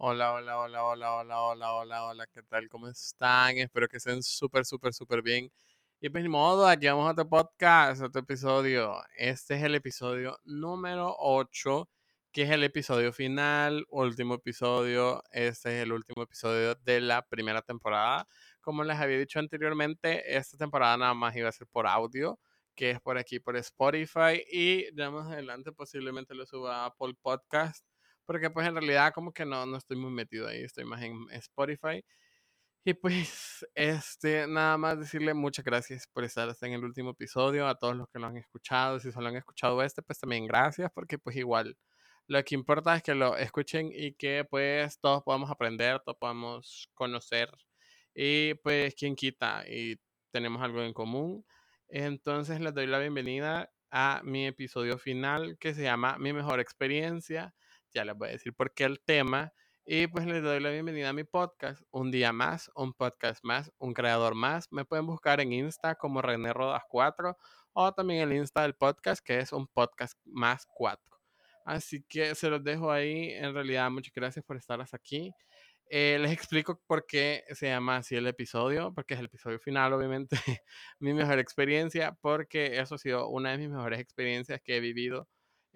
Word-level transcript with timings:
Hola, 0.00 0.32
hola, 0.32 0.58
hola, 0.58 0.84
hola, 0.84 1.12
hola, 1.12 1.42
hola, 1.42 1.72
hola, 1.74 2.04
hola, 2.04 2.26
¿qué 2.28 2.42
tal? 2.44 2.68
¿Cómo 2.68 2.86
están? 2.88 3.58
Espero 3.58 3.88
que 3.88 3.96
estén 3.96 4.22
súper, 4.22 4.64
súper, 4.64 4.92
súper 4.94 5.22
bien. 5.22 5.50
Y 6.00 6.08
pues 6.08 6.22
ni 6.22 6.28
modo, 6.30 6.68
aquí 6.68 6.86
vamos 6.86 7.08
a 7.08 7.12
otro 7.12 7.28
podcast, 7.28 8.02
otro 8.02 8.20
episodio. 8.20 9.02
Este 9.16 9.56
es 9.56 9.62
el 9.64 9.74
episodio 9.74 10.38
número 10.44 11.16
8, 11.18 11.88
que 12.30 12.42
es 12.42 12.50
el 12.50 12.62
episodio 12.62 13.12
final, 13.12 13.86
último 13.90 14.34
episodio. 14.34 15.22
Este 15.32 15.78
es 15.78 15.82
el 15.82 15.92
último 15.92 16.22
episodio 16.22 16.76
de 16.76 17.00
la 17.00 17.22
primera 17.22 17.62
temporada. 17.62 18.28
Como 18.60 18.84
les 18.84 18.98
había 18.98 19.18
dicho 19.18 19.40
anteriormente, 19.40 20.36
esta 20.36 20.56
temporada 20.56 20.96
nada 20.96 21.14
más 21.14 21.34
iba 21.34 21.48
a 21.48 21.52
ser 21.52 21.66
por 21.66 21.88
audio, 21.88 22.38
que 22.76 22.92
es 22.92 23.00
por 23.00 23.18
aquí, 23.18 23.40
por 23.40 23.56
Spotify. 23.56 24.44
Y 24.52 24.94
ya 24.94 25.10
más 25.10 25.26
adelante 25.32 25.72
posiblemente 25.72 26.36
lo 26.36 26.46
suba 26.46 26.84
a 26.84 26.86
Apple 26.86 27.14
Podcast 27.20 27.84
porque 28.28 28.50
pues 28.50 28.68
en 28.68 28.74
realidad 28.74 29.14
como 29.14 29.32
que 29.32 29.46
no, 29.46 29.64
no 29.64 29.78
estoy 29.78 29.96
muy 29.96 30.10
metido 30.10 30.48
ahí, 30.48 30.62
estoy 30.62 30.84
más 30.84 31.02
en 31.02 31.26
Spotify. 31.30 32.04
Y 32.84 32.92
pues, 32.92 33.66
este, 33.74 34.46
nada 34.46 34.76
más 34.76 35.00
decirle 35.00 35.32
muchas 35.32 35.64
gracias 35.64 36.06
por 36.12 36.24
estar 36.24 36.46
hasta 36.50 36.66
en 36.66 36.74
el 36.74 36.84
último 36.84 37.12
episodio, 37.12 37.66
a 37.66 37.76
todos 37.76 37.96
los 37.96 38.06
que 38.10 38.18
lo 38.18 38.26
han 38.26 38.36
escuchado, 38.36 39.00
si 39.00 39.12
solo 39.12 39.28
han 39.28 39.36
escuchado 39.36 39.82
este, 39.82 40.02
pues 40.02 40.18
también 40.20 40.46
gracias, 40.46 40.90
porque 40.94 41.18
pues 41.18 41.36
igual, 41.36 41.78
lo 42.26 42.44
que 42.44 42.54
importa 42.54 42.96
es 42.96 43.02
que 43.02 43.14
lo 43.14 43.34
escuchen 43.38 43.90
y 43.94 44.12
que 44.12 44.44
pues 44.44 45.00
todos 45.00 45.22
podamos 45.22 45.50
aprender, 45.50 46.00
todos 46.04 46.18
podamos 46.18 46.90
conocer 46.94 47.50
y 48.14 48.54
pues 48.56 48.94
quien 48.94 49.16
quita 49.16 49.64
y 49.66 49.96
tenemos 50.32 50.62
algo 50.62 50.82
en 50.82 50.92
común. 50.92 51.46
Entonces 51.88 52.60
les 52.60 52.74
doy 52.74 52.86
la 52.86 52.98
bienvenida 52.98 53.72
a 53.90 54.20
mi 54.22 54.46
episodio 54.46 54.98
final 54.98 55.56
que 55.58 55.72
se 55.74 55.82
llama 55.84 56.18
Mi 56.18 56.34
mejor 56.34 56.60
experiencia 56.60 57.54
ya 57.92 58.04
les 58.04 58.16
voy 58.16 58.28
a 58.28 58.32
decir 58.32 58.54
por 58.54 58.72
qué 58.74 58.84
el 58.84 59.00
tema. 59.00 59.52
Y 59.84 60.06
pues 60.06 60.26
les 60.26 60.42
doy 60.42 60.60
la 60.60 60.70
bienvenida 60.70 61.08
a 61.08 61.12
mi 61.14 61.24
podcast. 61.24 61.82
Un 61.90 62.10
día 62.10 62.32
más, 62.32 62.70
un 62.74 62.92
podcast 62.92 63.42
más, 63.42 63.72
un 63.78 63.94
creador 63.94 64.34
más. 64.34 64.70
Me 64.70 64.84
pueden 64.84 65.06
buscar 65.06 65.40
en 65.40 65.52
Insta 65.52 65.94
como 65.94 66.20
René 66.20 66.52
Rodas 66.52 66.82
4 66.88 67.36
o 67.72 67.92
también 67.92 68.20
el 68.20 68.36
Insta 68.36 68.62
del 68.62 68.74
podcast 68.74 69.24
que 69.24 69.38
es 69.38 69.52
un 69.52 69.66
podcast 69.66 70.18
más 70.26 70.66
4. 70.74 71.02
Así 71.64 72.04
que 72.08 72.34
se 72.34 72.50
los 72.50 72.62
dejo 72.62 72.90
ahí. 72.90 73.30
En 73.32 73.54
realidad, 73.54 73.90
muchas 73.90 74.12
gracias 74.14 74.44
por 74.44 74.56
estar 74.56 74.84
aquí. 74.92 75.32
Eh, 75.90 76.18
les 76.20 76.32
explico 76.32 76.82
por 76.86 77.06
qué 77.06 77.44
se 77.54 77.68
llama 77.68 77.96
así 77.96 78.14
el 78.14 78.26
episodio, 78.26 78.92
porque 78.94 79.14
es 79.14 79.20
el 79.20 79.26
episodio 79.26 79.58
final, 79.58 79.92
obviamente, 79.94 80.36
mi 81.00 81.14
mejor 81.14 81.38
experiencia, 81.38 82.12
porque 82.20 82.78
eso 82.78 82.96
ha 82.96 82.98
sido 82.98 83.28
una 83.28 83.52
de 83.52 83.58
mis 83.58 83.70
mejores 83.70 84.00
experiencias 84.00 84.60
que 84.62 84.76
he 84.76 84.80
vivido 84.80 85.28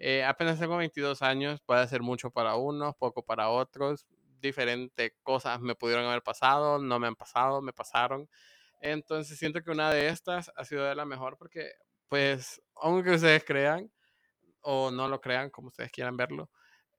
eh, 0.05 0.21
apenas 0.25 0.59
tengo 0.59 0.75
22 0.75 1.21
años, 1.21 1.61
puede 1.61 1.87
ser 1.87 2.01
mucho 2.01 2.29
para 2.29 2.57
unos, 2.57 2.93
poco 2.97 3.23
para 3.23 3.49
otros. 3.49 4.05
Diferentes 4.41 5.13
cosas 5.23 5.61
me 5.61 5.75
pudieron 5.75 6.05
haber 6.05 6.21
pasado, 6.21 6.77
no 6.77 6.99
me 6.99 7.07
han 7.07 7.15
pasado, 7.15 7.61
me 7.61 7.71
pasaron. 7.71 8.29
Entonces 8.81 9.39
siento 9.39 9.61
que 9.63 9.71
una 9.71 9.91
de 9.91 10.09
estas 10.09 10.51
ha 10.57 10.65
sido 10.65 10.83
de 10.83 10.95
la 10.95 11.05
mejor 11.05 11.37
porque, 11.37 11.71
pues, 12.09 12.61
aunque 12.75 13.11
ustedes 13.11 13.45
crean 13.45 13.89
o 14.61 14.91
no 14.91 15.07
lo 15.07 15.21
crean, 15.21 15.49
como 15.49 15.69
ustedes 15.69 15.91
quieran 15.91 16.17
verlo, 16.17 16.49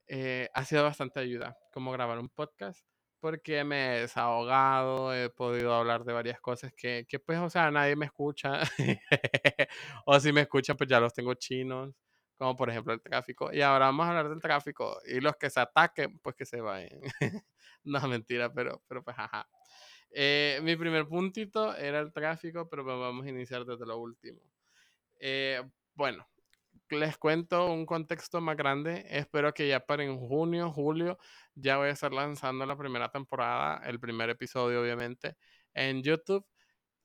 eh, 0.09 0.49
ha 0.55 0.65
sido 0.65 0.85
bastante 0.85 1.21
ayuda 1.21 1.59
como 1.73 1.93
grabar 1.93 2.19
un 2.19 2.31
podcast 2.31 2.87
porque 3.21 3.65
me 3.65 3.99
he 3.99 4.01
desahogado, 4.03 5.15
he 5.15 5.31
podido 5.31 5.75
hablar 5.75 6.05
de 6.05 6.15
varias 6.15 6.41
cosas 6.41 6.73
que, 6.75 7.07
que 7.09 7.19
pues, 7.21 7.39
o 7.41 7.51
sea, 7.51 7.71
nadie 7.71 7.97
me 7.97 8.07
escucha. 8.07 8.61
o 10.07 10.21
si 10.21 10.33
me 10.33 10.43
escuchan, 10.43 10.77
pues 10.77 10.89
ya 10.91 11.01
los 11.01 11.15
tengo 11.15 11.35
chinos 11.35 11.95
como 12.37 12.57
por 12.57 12.71
ejemplo 12.71 12.93
el 12.93 13.01
tráfico. 13.01 13.53
Y 13.53 13.61
ahora 13.61 13.87
vamos 13.87 14.07
a 14.07 14.11
hablar 14.11 14.29
del 14.29 14.41
tráfico. 14.41 14.99
Y 15.07 15.21
los 15.21 15.37
que 15.37 15.51
se 15.51 15.61
ataquen, 15.61 16.19
pues 16.19 16.37
que 16.37 16.45
se 16.47 16.61
vayan. 16.61 17.01
no, 17.85 18.01
mentira, 18.09 18.53
pero, 18.53 18.83
pero 18.89 19.03
pues 19.03 19.17
ajá. 19.19 19.49
Eh, 20.11 20.61
mi 20.63 20.77
primer 20.77 21.07
puntito 21.07 21.75
era 21.77 22.01
el 22.01 22.13
tráfico, 22.13 22.69
pero 22.69 22.85
vamos 22.85 23.27
a 23.27 23.29
iniciar 23.29 23.65
desde 23.65 23.87
lo 23.87 23.99
último. 23.99 24.41
Eh, 25.19 25.63
bueno, 25.95 26.27
les 26.91 27.17
cuento 27.19 27.67
un 27.73 27.87
contexto 27.87 28.41
más 28.41 28.57
grande. 28.57 29.07
Espero 29.09 29.53
que 29.53 29.69
ya 29.69 29.81
para 29.81 30.05
en 30.05 30.19
junio, 30.19 30.71
julio, 30.73 31.19
ya 31.55 31.79
voy 31.79 31.89
a 31.89 31.93
estar 31.93 32.13
lanzando 32.13 32.67
la 32.67 32.77
primera 32.77 33.11
temporada, 33.11 33.83
el 33.87 33.99
primer 34.01 34.31
episodio, 34.31 34.83
obviamente, 34.83 35.37
en 35.73 36.03
YouTube. 36.03 36.47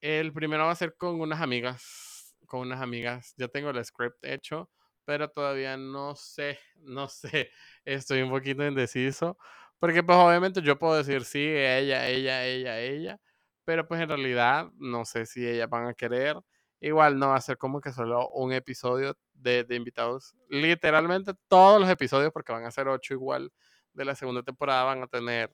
El 0.01 0.33
primero 0.33 0.65
va 0.65 0.71
a 0.71 0.75
ser 0.75 0.95
con 0.95 1.19
unas 1.19 1.41
amigas, 1.41 2.35
con 2.45 2.61
unas 2.61 2.81
amigas. 2.81 3.33
Ya 3.37 3.47
tengo 3.47 3.69
el 3.71 3.83
script 3.83 4.23
hecho 4.23 4.69
pero 5.09 5.27
todavía 5.27 5.75
no 5.75 6.13
sé, 6.15 6.59
no 6.81 7.07
sé, 7.09 7.49
estoy 7.83 8.21
un 8.21 8.29
poquito 8.29 8.63
indeciso, 8.63 9.39
porque 9.79 10.03
pues 10.03 10.15
obviamente 10.19 10.61
yo 10.61 10.77
puedo 10.77 10.95
decir 10.95 11.25
sí, 11.25 11.39
ella, 11.39 12.07
ella, 12.07 12.45
ella, 12.45 12.79
ella, 12.79 13.19
pero 13.65 13.87
pues 13.87 14.01
en 14.01 14.09
realidad 14.09 14.69
no 14.77 15.05
sé 15.05 15.25
si 15.25 15.47
ellas 15.47 15.67
van 15.67 15.87
a 15.87 15.95
querer. 15.95 16.35
Igual 16.79 17.17
no 17.17 17.29
va 17.29 17.37
a 17.37 17.41
ser 17.41 17.57
como 17.57 17.81
que 17.81 17.91
solo 17.91 18.29
un 18.29 18.53
episodio 18.53 19.17
de, 19.33 19.63
de 19.63 19.75
invitados. 19.77 20.35
Literalmente 20.47 21.33
todos 21.47 21.81
los 21.81 21.89
episodios, 21.89 22.31
porque 22.31 22.51
van 22.51 22.65
a 22.65 22.71
ser 22.71 22.87
ocho 22.87 23.15
igual 23.15 23.51
de 23.93 24.05
la 24.05 24.13
segunda 24.13 24.43
temporada, 24.43 24.83
van 24.83 25.01
a 25.01 25.07
tener 25.07 25.51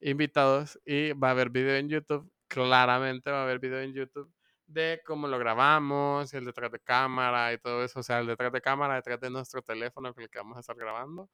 invitados 0.00 0.80
y 0.86 1.12
va 1.12 1.28
a 1.28 1.32
haber 1.32 1.50
video 1.50 1.76
en 1.76 1.90
YouTube. 1.90 2.32
Claramente 2.48 3.30
va 3.30 3.40
a 3.40 3.42
haber 3.42 3.58
video 3.58 3.80
en 3.80 3.92
YouTube 3.92 4.32
de 4.74 5.00
cómo 5.06 5.28
lo 5.28 5.38
grabamos, 5.38 6.34
el 6.34 6.44
detrás 6.44 6.72
de 6.72 6.80
cámara 6.80 7.52
y 7.52 7.58
todo 7.58 7.84
eso, 7.84 8.00
o 8.00 8.02
sea, 8.02 8.20
el 8.20 8.26
detrás 8.26 8.52
de 8.52 8.60
cámara, 8.60 8.96
detrás 8.96 9.20
de 9.20 9.30
nuestro 9.30 9.62
teléfono 9.62 10.12
con 10.14 10.22
el 10.24 10.30
que 10.30 10.38
vamos 10.38 10.56
a 10.56 10.60
estar 10.60 10.76
grabando. 10.76 11.30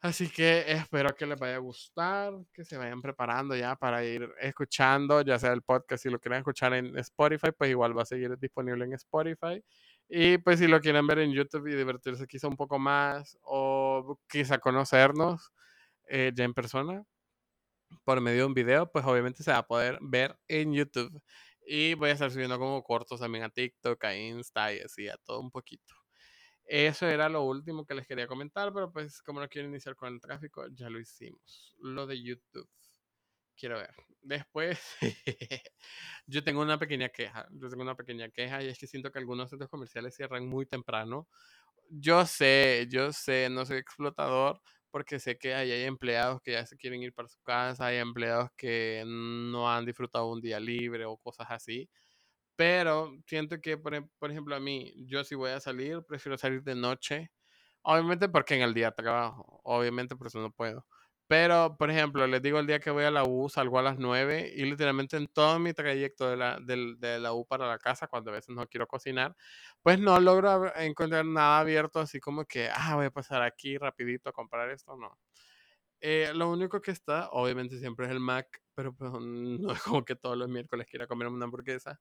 Así 0.00 0.28
que 0.28 0.64
espero 0.68 1.14
que 1.16 1.24
les 1.26 1.38
vaya 1.38 1.56
a 1.56 1.58
gustar, 1.58 2.34
que 2.52 2.62
se 2.64 2.76
vayan 2.76 3.00
preparando 3.00 3.56
ya 3.56 3.74
para 3.74 4.04
ir 4.04 4.30
escuchando, 4.38 5.22
ya 5.22 5.38
sea 5.38 5.52
el 5.52 5.62
podcast, 5.62 6.02
si 6.02 6.10
lo 6.10 6.18
quieren 6.20 6.40
escuchar 6.40 6.74
en 6.74 6.96
Spotify, 6.98 7.52
pues 7.56 7.70
igual 7.70 7.96
va 7.96 8.02
a 8.02 8.04
seguir 8.04 8.38
disponible 8.38 8.84
en 8.84 8.92
Spotify. 8.92 9.64
Y 10.08 10.36
pues 10.38 10.58
si 10.58 10.66
lo 10.66 10.80
quieren 10.80 11.06
ver 11.06 11.20
en 11.20 11.32
YouTube 11.32 11.68
y 11.68 11.74
divertirse 11.74 12.26
quizá 12.26 12.48
un 12.48 12.56
poco 12.56 12.78
más 12.78 13.38
o 13.42 14.18
quizá 14.28 14.58
conocernos 14.58 15.52
eh, 16.08 16.32
ya 16.34 16.44
en 16.44 16.52
persona 16.52 17.02
por 18.04 18.20
medio 18.20 18.40
de 18.40 18.44
un 18.46 18.54
video, 18.54 18.90
pues 18.90 19.04
obviamente 19.06 19.42
se 19.42 19.52
va 19.52 19.58
a 19.58 19.66
poder 19.66 19.98
ver 20.02 20.36
en 20.48 20.74
YouTube. 20.74 21.22
Y 21.66 21.94
voy 21.94 22.10
a 22.10 22.12
estar 22.12 22.30
subiendo 22.30 22.58
como 22.58 22.82
cortos 22.82 23.20
también 23.20 23.44
a 23.44 23.50
TikTok, 23.50 24.02
a 24.04 24.16
Insta 24.16 24.72
y 24.74 24.80
así, 24.80 25.08
a 25.08 25.16
todo 25.18 25.40
un 25.40 25.50
poquito. 25.50 25.94
Eso 26.66 27.06
era 27.06 27.28
lo 27.28 27.42
último 27.42 27.84
que 27.84 27.94
les 27.94 28.06
quería 28.06 28.26
comentar, 28.26 28.72
pero 28.72 28.90
pues 28.90 29.22
como 29.22 29.40
no 29.40 29.48
quiero 29.48 29.68
iniciar 29.68 29.96
con 29.96 30.14
el 30.14 30.20
tráfico, 30.20 30.66
ya 30.68 30.88
lo 30.88 30.98
hicimos. 30.98 31.74
Lo 31.78 32.06
de 32.06 32.22
YouTube. 32.22 32.68
Quiero 33.56 33.78
ver. 33.78 33.94
Después, 34.22 34.80
yo 36.26 36.42
tengo 36.42 36.62
una 36.62 36.78
pequeña 36.78 37.10
queja. 37.10 37.46
Yo 37.52 37.68
tengo 37.68 37.82
una 37.82 37.96
pequeña 37.96 38.30
queja 38.30 38.62
y 38.62 38.68
es 38.68 38.78
que 38.78 38.86
siento 38.86 39.12
que 39.12 39.18
algunos 39.18 39.50
centros 39.50 39.70
comerciales 39.70 40.16
cierran 40.16 40.48
muy 40.48 40.66
temprano. 40.66 41.28
Yo 41.90 42.26
sé, 42.26 42.86
yo 42.90 43.12
sé, 43.12 43.48
no 43.50 43.66
soy 43.66 43.78
explotador, 43.78 44.60
porque 44.94 45.18
sé 45.18 45.36
que 45.36 45.52
hay, 45.56 45.72
empleados 45.82 46.40
que 46.40 46.52
ya 46.52 46.64
se 46.64 46.76
quieren 46.76 47.02
ir 47.02 47.12
para 47.12 47.26
su 47.28 47.40
casa, 47.42 47.86
hay 47.86 47.96
empleados 47.96 48.50
que 48.56 49.02
no 49.04 49.68
han 49.68 49.84
disfrutado 49.84 50.30
un 50.30 50.40
día 50.40 50.60
libre 50.60 51.04
o 51.04 51.16
cosas 51.16 51.48
así. 51.50 51.90
Pero 52.56 53.12
siento 53.26 53.60
que, 53.60 53.76
por, 53.76 54.08
por 54.20 54.30
ejemplo, 54.30 54.54
a 54.54 54.60
mí, 54.60 54.94
yo 55.08 55.24
si 55.24 55.34
voy 55.34 55.50
a 55.50 55.60
salir, 55.60 56.04
prefiero 56.06 56.38
salir 56.38 56.62
de 56.62 56.76
noche. 56.76 57.32
Obviamente 57.82 58.28
porque 58.28 58.54
en 58.54 58.62
el 58.62 58.74
día 58.74 58.92
trabajo, 58.92 59.60
obviamente 59.64 60.14
por 60.16 60.28
eso 60.28 60.38
no 60.40 60.52
puedo. 60.52 60.86
Pero, 61.36 61.76
por 61.76 61.90
ejemplo, 61.90 62.28
les 62.28 62.40
digo 62.42 62.60
el 62.60 62.66
día 62.68 62.78
que 62.78 62.92
voy 62.92 63.02
a 63.02 63.10
la 63.10 63.24
U, 63.24 63.48
salgo 63.48 63.80
a 63.80 63.82
las 63.82 63.98
9 63.98 64.52
y 64.54 64.66
literalmente 64.66 65.16
en 65.16 65.26
todo 65.26 65.58
mi 65.58 65.72
trayecto 65.72 66.30
de 66.30 66.36
la, 66.36 66.60
de, 66.60 67.18
la 67.18 67.32
U 67.32 67.44
para 67.44 67.66
la 67.66 67.76
casa, 67.76 68.06
cuando 68.06 68.30
a 68.30 68.34
veces 68.34 68.54
no 68.54 68.68
quiero 68.68 68.86
cocinar, 68.86 69.34
pues 69.82 69.98
no 69.98 70.20
logro 70.20 70.72
encontrar 70.76 71.26
nada 71.26 71.58
abierto 71.58 71.98
así 71.98 72.20
como 72.20 72.44
que, 72.44 72.68
ah, 72.72 72.94
voy 72.94 73.06
a 73.06 73.10
pasar 73.10 73.42
aquí 73.42 73.76
rapidito 73.78 74.28
a 74.28 74.32
comprar 74.32 74.70
esto, 74.70 74.96
no. 74.96 75.18
Eh, 76.00 76.30
lo 76.34 76.50
único 76.52 76.80
que 76.80 76.92
está, 76.92 77.28
obviamente 77.32 77.80
siempre 77.80 78.06
es 78.06 78.12
el 78.12 78.20
Mac, 78.20 78.62
pero 78.76 78.94
pues, 78.94 79.10
no 79.20 79.72
es 79.72 79.82
como 79.82 80.04
que 80.04 80.14
todos 80.14 80.36
los 80.36 80.48
miércoles 80.48 80.86
quiera 80.88 81.08
comer 81.08 81.26
una 81.26 81.46
hamburguesa. 81.46 82.00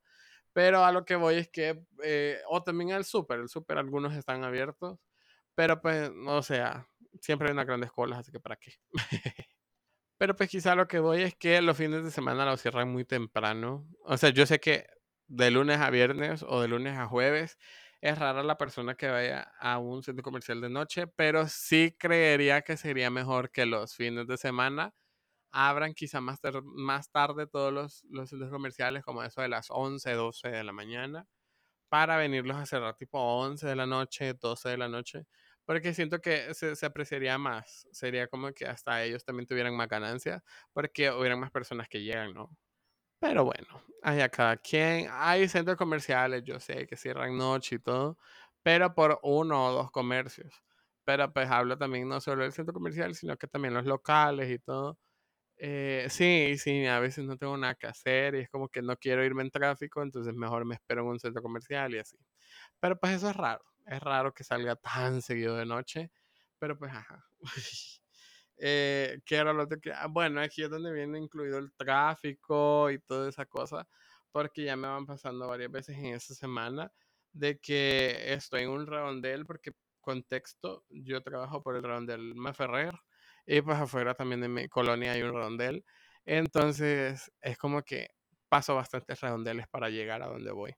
Pero 0.53 0.85
a 0.85 0.91
lo 0.91 1.05
que 1.05 1.15
voy 1.15 1.37
es 1.37 1.49
que, 1.49 1.83
eh, 2.03 2.39
o 2.49 2.61
también 2.61 2.91
el 2.91 3.03
súper, 3.03 3.39
el 3.39 3.49
súper 3.49 3.79
algunos 3.79 4.13
están 4.13 4.43
abiertos, 4.43 4.99
pero 5.55 5.81
pues, 5.81 6.11
o 6.27 6.43
sea, 6.43 6.87
siempre 7.21 7.47
hay 7.47 7.53
unas 7.53 7.65
grandes 7.65 7.91
colas, 7.91 8.19
así 8.19 8.31
que 8.31 8.39
para 8.39 8.55
qué. 8.57 8.73
Pero 10.17 10.35
pues 10.35 10.49
quizá 10.49 10.75
lo 10.75 10.87
que 10.87 10.99
voy 10.99 11.21
es 11.23 11.35
que 11.35 11.61
los 11.61 11.77
fines 11.77 12.03
de 12.03 12.11
semana 12.11 12.45
lo 12.45 12.55
cierran 12.57 12.91
muy 12.91 13.05
temprano. 13.05 13.87
O 14.05 14.17
sea, 14.17 14.29
yo 14.29 14.45
sé 14.45 14.59
que 14.59 14.87
de 15.27 15.51
lunes 15.51 15.79
a 15.79 15.89
viernes 15.89 16.43
o 16.47 16.61
de 16.61 16.67
lunes 16.67 16.97
a 16.97 17.07
jueves 17.07 17.57
es 18.01 18.17
rara 18.19 18.43
la 18.43 18.57
persona 18.57 18.95
que 18.95 19.07
vaya 19.09 19.51
a 19.59 19.79
un 19.79 20.03
centro 20.03 20.23
comercial 20.23 20.61
de 20.61 20.69
noche, 20.69 21.07
pero 21.07 21.47
sí 21.47 21.95
creería 21.97 22.61
que 22.61 22.77
sería 22.77 23.09
mejor 23.09 23.51
que 23.51 23.65
los 23.65 23.95
fines 23.95 24.27
de 24.27 24.37
semana 24.37 24.93
abran 25.51 25.93
quizá 25.93 26.21
más, 26.21 26.39
más 26.63 27.11
tarde 27.11 27.47
todos 27.47 27.71
los, 27.73 28.03
los 28.09 28.29
centros 28.29 28.51
comerciales, 28.51 29.03
como 29.03 29.23
eso 29.23 29.41
de 29.41 29.49
las 29.49 29.67
11, 29.69 30.13
12 30.13 30.49
de 30.49 30.63
la 30.63 30.73
mañana, 30.73 31.27
para 31.89 32.17
venirlos 32.17 32.57
a 32.57 32.65
cerrar 32.65 32.95
tipo 32.97 33.19
11 33.19 33.67
de 33.67 33.75
la 33.75 33.85
noche, 33.85 34.33
12 34.33 34.69
de 34.69 34.77
la 34.77 34.89
noche, 34.89 35.27
porque 35.65 35.93
siento 35.93 36.19
que 36.21 36.53
se, 36.53 36.75
se, 36.75 36.85
apreciaría 36.85 37.37
más. 37.37 37.87
Sería 37.91 38.27
como 38.27 38.51
que 38.53 38.65
hasta 38.65 39.03
ellos 39.03 39.25
también 39.25 39.47
tuvieran 39.47 39.75
más 39.75 39.87
ganancias, 39.87 40.43
porque 40.73 41.11
hubieran 41.11 41.39
más 41.39 41.51
personas 41.51 41.87
que 41.89 42.03
llegan, 42.03 42.33
¿no? 42.33 42.49
Pero 43.19 43.45
bueno, 43.45 43.81
hay 44.01 44.19
a 44.19 44.29
cada 44.29 44.57
quien. 44.57 45.07
Hay 45.11 45.47
centros 45.47 45.77
comerciales, 45.77 46.43
yo 46.43 46.59
sé, 46.59 46.85
que 46.87 46.97
cierran 46.97 47.37
noche 47.37 47.75
y 47.77 47.79
todo, 47.79 48.17
pero 48.63 48.93
por 48.95 49.19
uno 49.23 49.67
o 49.67 49.71
dos 49.71 49.91
comercios. 49.91 50.53
Pero 51.05 51.31
pues 51.33 51.49
hablo 51.49 51.77
también 51.77 52.09
no 52.09 52.19
solo 52.21 52.43
del 52.43 52.53
centro 52.53 52.73
comercial, 52.73 53.15
sino 53.15 53.37
que 53.37 53.47
también 53.47 53.73
los 53.73 53.85
locales 53.85 54.49
y 54.51 54.59
todo. 54.59 54.99
Eh, 55.57 56.07
sí, 56.09 56.57
sí, 56.57 56.85
a 56.87 56.99
veces 56.99 57.25
no 57.25 57.37
tengo 57.37 57.57
nada 57.57 57.75
que 57.75 57.87
hacer 57.87 58.35
y 58.35 58.39
es 58.41 58.49
como 58.49 58.69
que 58.69 58.81
no 58.81 58.97
quiero 58.97 59.23
irme 59.23 59.43
en 59.43 59.51
tráfico, 59.51 60.01
entonces 60.03 60.33
mejor 60.35 60.65
me 60.65 60.75
espero 60.75 61.03
en 61.03 61.07
un 61.09 61.19
centro 61.19 61.41
comercial 61.41 61.95
y 61.95 61.99
así. 61.99 62.17
Pero 62.79 62.99
pues 62.99 63.13
eso 63.15 63.29
es 63.29 63.35
raro, 63.37 63.63
es 63.85 63.99
raro 64.01 64.33
que 64.33 64.43
salga 64.43 64.75
tan 64.75 65.21
seguido 65.21 65.55
de 65.57 65.65
noche, 65.65 66.11
pero 66.59 66.77
pues 66.77 66.91
ajá. 66.93 67.25
eh, 68.57 69.19
¿Qué 69.25 69.35
era 69.35 69.53
lo 69.53 69.67
que.? 69.67 69.91
Ah, 69.93 70.07
bueno, 70.09 70.41
aquí 70.41 70.63
es 70.63 70.69
donde 70.69 70.91
viene 70.93 71.19
incluido 71.19 71.57
el 71.59 71.73
tráfico 71.73 72.89
y 72.91 72.99
toda 72.99 73.29
esa 73.29 73.45
cosa, 73.45 73.87
porque 74.31 74.63
ya 74.65 74.75
me 74.75 74.87
van 74.87 75.05
pasando 75.05 75.47
varias 75.47 75.71
veces 75.71 75.97
en 75.97 76.07
esa 76.07 76.33
semana 76.35 76.91
de 77.33 77.59
que 77.59 78.33
estoy 78.33 78.63
en 78.63 78.69
un 78.69 78.87
redondel, 78.87 79.45
porque 79.45 79.71
contexto, 80.01 80.85
yo 80.89 81.21
trabajo 81.23 81.63
por 81.63 81.75
el 81.75 81.83
redondel 81.83 82.35
Maferrer 82.35 82.93
y 83.45 83.61
pues 83.61 83.77
afuera 83.77 84.13
también 84.13 84.41
de 84.41 84.49
mi 84.49 84.67
colonia 84.69 85.13
hay 85.13 85.21
un 85.23 85.33
redondel. 85.33 85.85
Entonces 86.25 87.31
es 87.41 87.57
como 87.57 87.81
que 87.83 88.09
paso 88.49 88.75
bastantes 88.75 89.19
redondeles 89.21 89.67
para 89.67 89.89
llegar 89.89 90.21
a 90.23 90.27
donde 90.27 90.51
voy. 90.51 90.73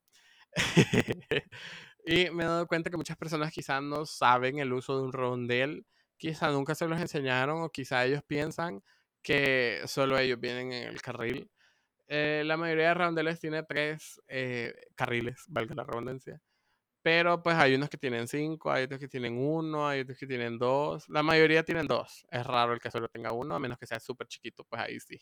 y 2.05 2.29
me 2.31 2.43
he 2.43 2.47
dado 2.47 2.67
cuenta 2.67 2.89
que 2.89 2.97
muchas 2.97 3.17
personas 3.17 3.51
quizás 3.51 3.81
no 3.81 4.05
saben 4.05 4.59
el 4.59 4.73
uso 4.73 4.97
de 4.97 5.03
un 5.03 5.13
redondel 5.13 5.85
quizá 6.17 6.49
nunca 6.51 6.75
se 6.75 6.87
los 6.87 6.99
enseñaron 6.99 7.61
o 7.61 7.69
quizá 7.69 8.05
ellos 8.05 8.23
piensan 8.23 8.83
que 9.21 9.81
solo 9.85 10.17
ellos 10.17 10.39
vienen 10.39 10.71
en 10.71 10.87
el 10.89 11.01
carril. 11.01 11.49
Eh, 12.07 12.43
la 12.45 12.57
mayoría 12.57 12.89
de 12.89 12.93
rondeles 12.95 13.39
tiene 13.39 13.63
tres 13.63 14.21
eh, 14.27 14.73
carriles, 14.95 15.43
valga 15.47 15.75
la 15.75 15.83
redundancia. 15.83 16.41
Pero 17.01 17.43
pues 17.43 17.55
hay 17.57 17.75
unos 17.75 17.89
que 17.89 17.97
tienen 17.97 18.27
cinco, 18.27 18.71
hay 18.71 18.85
otros 18.85 18.99
que 18.99 19.07
tienen 19.07 19.37
uno, 19.37 19.87
hay 19.87 20.01
otros 20.01 20.17
que 20.17 20.27
tienen 20.27 20.57
dos. 20.57 21.07
La 21.09 21.23
mayoría 21.23 21.63
tienen 21.63 21.87
dos. 21.87 22.25
Es 22.31 22.45
raro 22.45 22.73
el 22.73 22.79
que 22.79 22.91
solo 22.91 23.07
tenga 23.09 23.31
uno, 23.33 23.55
a 23.55 23.59
menos 23.59 23.77
que 23.77 23.87
sea 23.87 23.99
súper 23.99 24.27
chiquito, 24.27 24.65
pues 24.65 24.81
ahí 24.81 24.99
sí. 24.99 25.21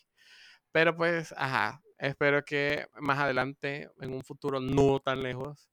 Pero 0.72 0.96
pues, 0.96 1.34
ajá, 1.36 1.82
espero 1.98 2.44
que 2.44 2.86
más 3.00 3.18
adelante, 3.18 3.90
en 4.00 4.12
un 4.14 4.24
futuro 4.24 4.60
no 4.60 5.00
tan 5.00 5.22
lejos, 5.22 5.70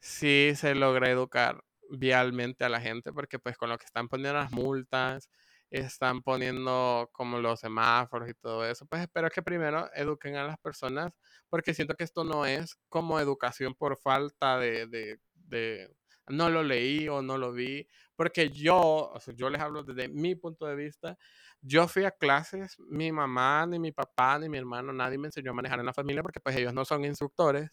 sí 0.00 0.52
se 0.56 0.74
logre 0.74 1.10
educar 1.10 1.62
vialmente 1.90 2.64
a 2.64 2.68
la 2.68 2.80
gente, 2.80 3.12
porque 3.12 3.38
pues 3.38 3.56
con 3.56 3.68
lo 3.70 3.78
que 3.78 3.86
están 3.86 4.08
poniendo 4.08 4.38
las 4.38 4.52
multas, 4.52 5.28
están 5.70 6.22
poniendo 6.22 7.08
como 7.12 7.38
los 7.38 7.60
semáforos 7.60 8.28
y 8.28 8.34
todo 8.34 8.66
eso, 8.66 8.86
pues 8.86 9.02
espero 9.02 9.30
que 9.30 9.42
primero 9.42 9.88
eduquen 9.94 10.36
a 10.36 10.44
las 10.44 10.58
personas, 10.58 11.12
porque 11.48 11.74
siento 11.74 11.94
que 11.94 12.04
esto 12.04 12.24
no 12.24 12.44
es 12.46 12.76
como 12.88 13.20
educación 13.20 13.74
por 13.74 13.96
falta 13.98 14.58
de, 14.58 14.86
de, 14.86 15.18
de 15.34 15.94
no 16.28 16.48
lo 16.50 16.62
leí 16.62 17.08
o 17.08 17.22
no 17.22 17.38
lo 17.38 17.52
vi, 17.52 17.86
porque 18.16 18.50
yo, 18.50 18.78
o 19.12 19.20
sea, 19.20 19.34
yo 19.34 19.50
les 19.50 19.60
hablo 19.60 19.82
desde 19.84 20.08
mi 20.08 20.34
punto 20.34 20.66
de 20.66 20.76
vista, 20.76 21.16
yo 21.60 21.88
fui 21.88 22.04
a 22.04 22.10
clases, 22.10 22.76
mi 22.88 23.12
mamá, 23.12 23.66
ni 23.66 23.78
mi 23.78 23.92
papá, 23.92 24.38
ni 24.38 24.48
mi 24.48 24.58
hermano, 24.58 24.92
nadie 24.92 25.18
me 25.18 25.28
enseñó 25.28 25.50
a 25.52 25.54
manejar 25.54 25.78
en 25.80 25.86
la 25.86 25.92
familia 25.94 26.22
porque 26.22 26.40
pues 26.40 26.56
ellos 26.56 26.72
no 26.74 26.84
son 26.84 27.04
instructores. 27.04 27.70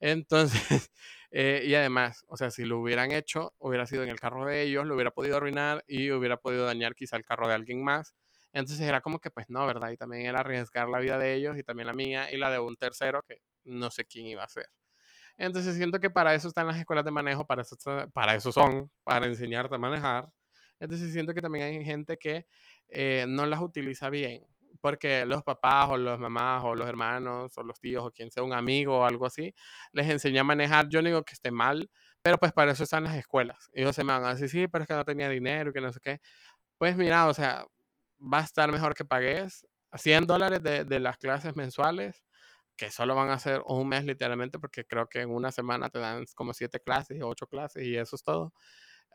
Entonces, 0.00 0.50
eh, 1.30 1.62
y 1.66 1.74
además, 1.74 2.24
o 2.28 2.36
sea, 2.36 2.50
si 2.50 2.64
lo 2.64 2.78
hubieran 2.80 3.12
hecho, 3.12 3.54
hubiera 3.58 3.86
sido 3.86 4.02
en 4.02 4.08
el 4.10 4.18
carro 4.18 4.46
de 4.46 4.62
ellos, 4.62 4.86
lo 4.86 4.94
hubiera 4.94 5.10
podido 5.10 5.36
arruinar 5.36 5.84
y 5.86 6.10
hubiera 6.10 6.36
podido 6.38 6.66
dañar 6.66 6.94
quizá 6.94 7.16
el 7.16 7.24
carro 7.24 7.48
de 7.48 7.54
alguien 7.54 7.84
más. 7.84 8.14
Entonces 8.52 8.80
era 8.86 9.00
como 9.00 9.20
que, 9.20 9.30
pues 9.30 9.48
no, 9.48 9.66
¿verdad? 9.66 9.90
Y 9.90 9.96
también 9.96 10.26
era 10.26 10.40
arriesgar 10.40 10.88
la 10.88 10.98
vida 10.98 11.18
de 11.18 11.34
ellos 11.34 11.56
y 11.58 11.62
también 11.62 11.86
la 11.86 11.94
mía 11.94 12.32
y 12.32 12.36
la 12.36 12.50
de 12.50 12.58
un 12.58 12.76
tercero 12.76 13.22
que 13.28 13.38
no 13.64 13.90
sé 13.90 14.04
quién 14.06 14.26
iba 14.26 14.42
a 14.42 14.48
ser. 14.48 14.66
Entonces 15.36 15.76
siento 15.76 16.00
que 16.00 16.10
para 16.10 16.34
eso 16.34 16.48
están 16.48 16.66
las 16.66 16.78
escuelas 16.78 17.04
de 17.04 17.12
manejo, 17.12 17.46
para 17.46 17.62
eso, 17.62 17.76
para 18.12 18.34
eso 18.34 18.52
son, 18.52 18.90
para 19.04 19.26
enseñarte 19.26 19.74
a 19.76 19.78
manejar. 19.78 20.28
Entonces 20.80 21.12
siento 21.12 21.34
que 21.34 21.42
también 21.42 21.66
hay 21.66 21.84
gente 21.84 22.16
que 22.18 22.46
eh, 22.88 23.26
no 23.28 23.46
las 23.46 23.60
utiliza 23.60 24.10
bien 24.10 24.44
porque 24.80 25.24
los 25.26 25.42
papás 25.42 25.88
o 25.90 25.96
las 25.96 26.18
mamás 26.18 26.62
o 26.64 26.74
los 26.74 26.88
hermanos 26.88 27.56
o 27.56 27.62
los 27.62 27.78
tíos 27.80 28.04
o 28.04 28.10
quien 28.10 28.30
sea 28.30 28.42
un 28.42 28.52
amigo 28.52 28.98
o 29.00 29.04
algo 29.04 29.26
así, 29.26 29.54
les 29.92 30.08
enseña 30.08 30.42
a 30.42 30.44
manejar. 30.44 30.88
Yo 30.88 31.02
no 31.02 31.08
digo 31.08 31.22
que 31.24 31.34
esté 31.34 31.50
mal, 31.50 31.90
pero 32.22 32.38
pues 32.38 32.52
para 32.52 32.72
eso 32.72 32.84
están 32.84 33.04
las 33.04 33.16
escuelas. 33.16 33.70
Ellos 33.72 33.94
se 33.96 34.04
me 34.04 34.12
van 34.12 34.24
a 34.24 34.34
decir, 34.34 34.48
sí, 34.48 34.68
pero 34.68 34.84
es 34.84 34.88
que 34.88 34.94
no 34.94 35.04
tenía 35.04 35.28
dinero 35.28 35.70
y 35.70 35.72
que 35.72 35.80
no 35.80 35.92
sé 35.92 36.00
qué. 36.02 36.20
Pues 36.78 36.96
mira, 36.96 37.28
o 37.28 37.34
sea, 37.34 37.66
va 38.20 38.38
a 38.40 38.42
estar 38.44 38.70
mejor 38.72 38.94
que 38.94 39.04
pagues 39.04 39.66
100 39.94 40.26
dólares 40.26 40.62
de, 40.62 40.84
de 40.84 41.00
las 41.00 41.18
clases 41.18 41.56
mensuales, 41.56 42.24
que 42.76 42.90
solo 42.90 43.14
van 43.14 43.30
a 43.30 43.38
ser 43.38 43.62
un 43.66 43.88
mes 43.88 44.04
literalmente, 44.04 44.58
porque 44.58 44.84
creo 44.86 45.06
que 45.08 45.20
en 45.22 45.30
una 45.30 45.52
semana 45.52 45.90
te 45.90 45.98
dan 45.98 46.24
como 46.34 46.54
7 46.54 46.80
clases, 46.80 47.20
8 47.22 47.46
clases 47.46 47.84
y 47.84 47.96
eso 47.96 48.16
es 48.16 48.24
todo 48.24 48.52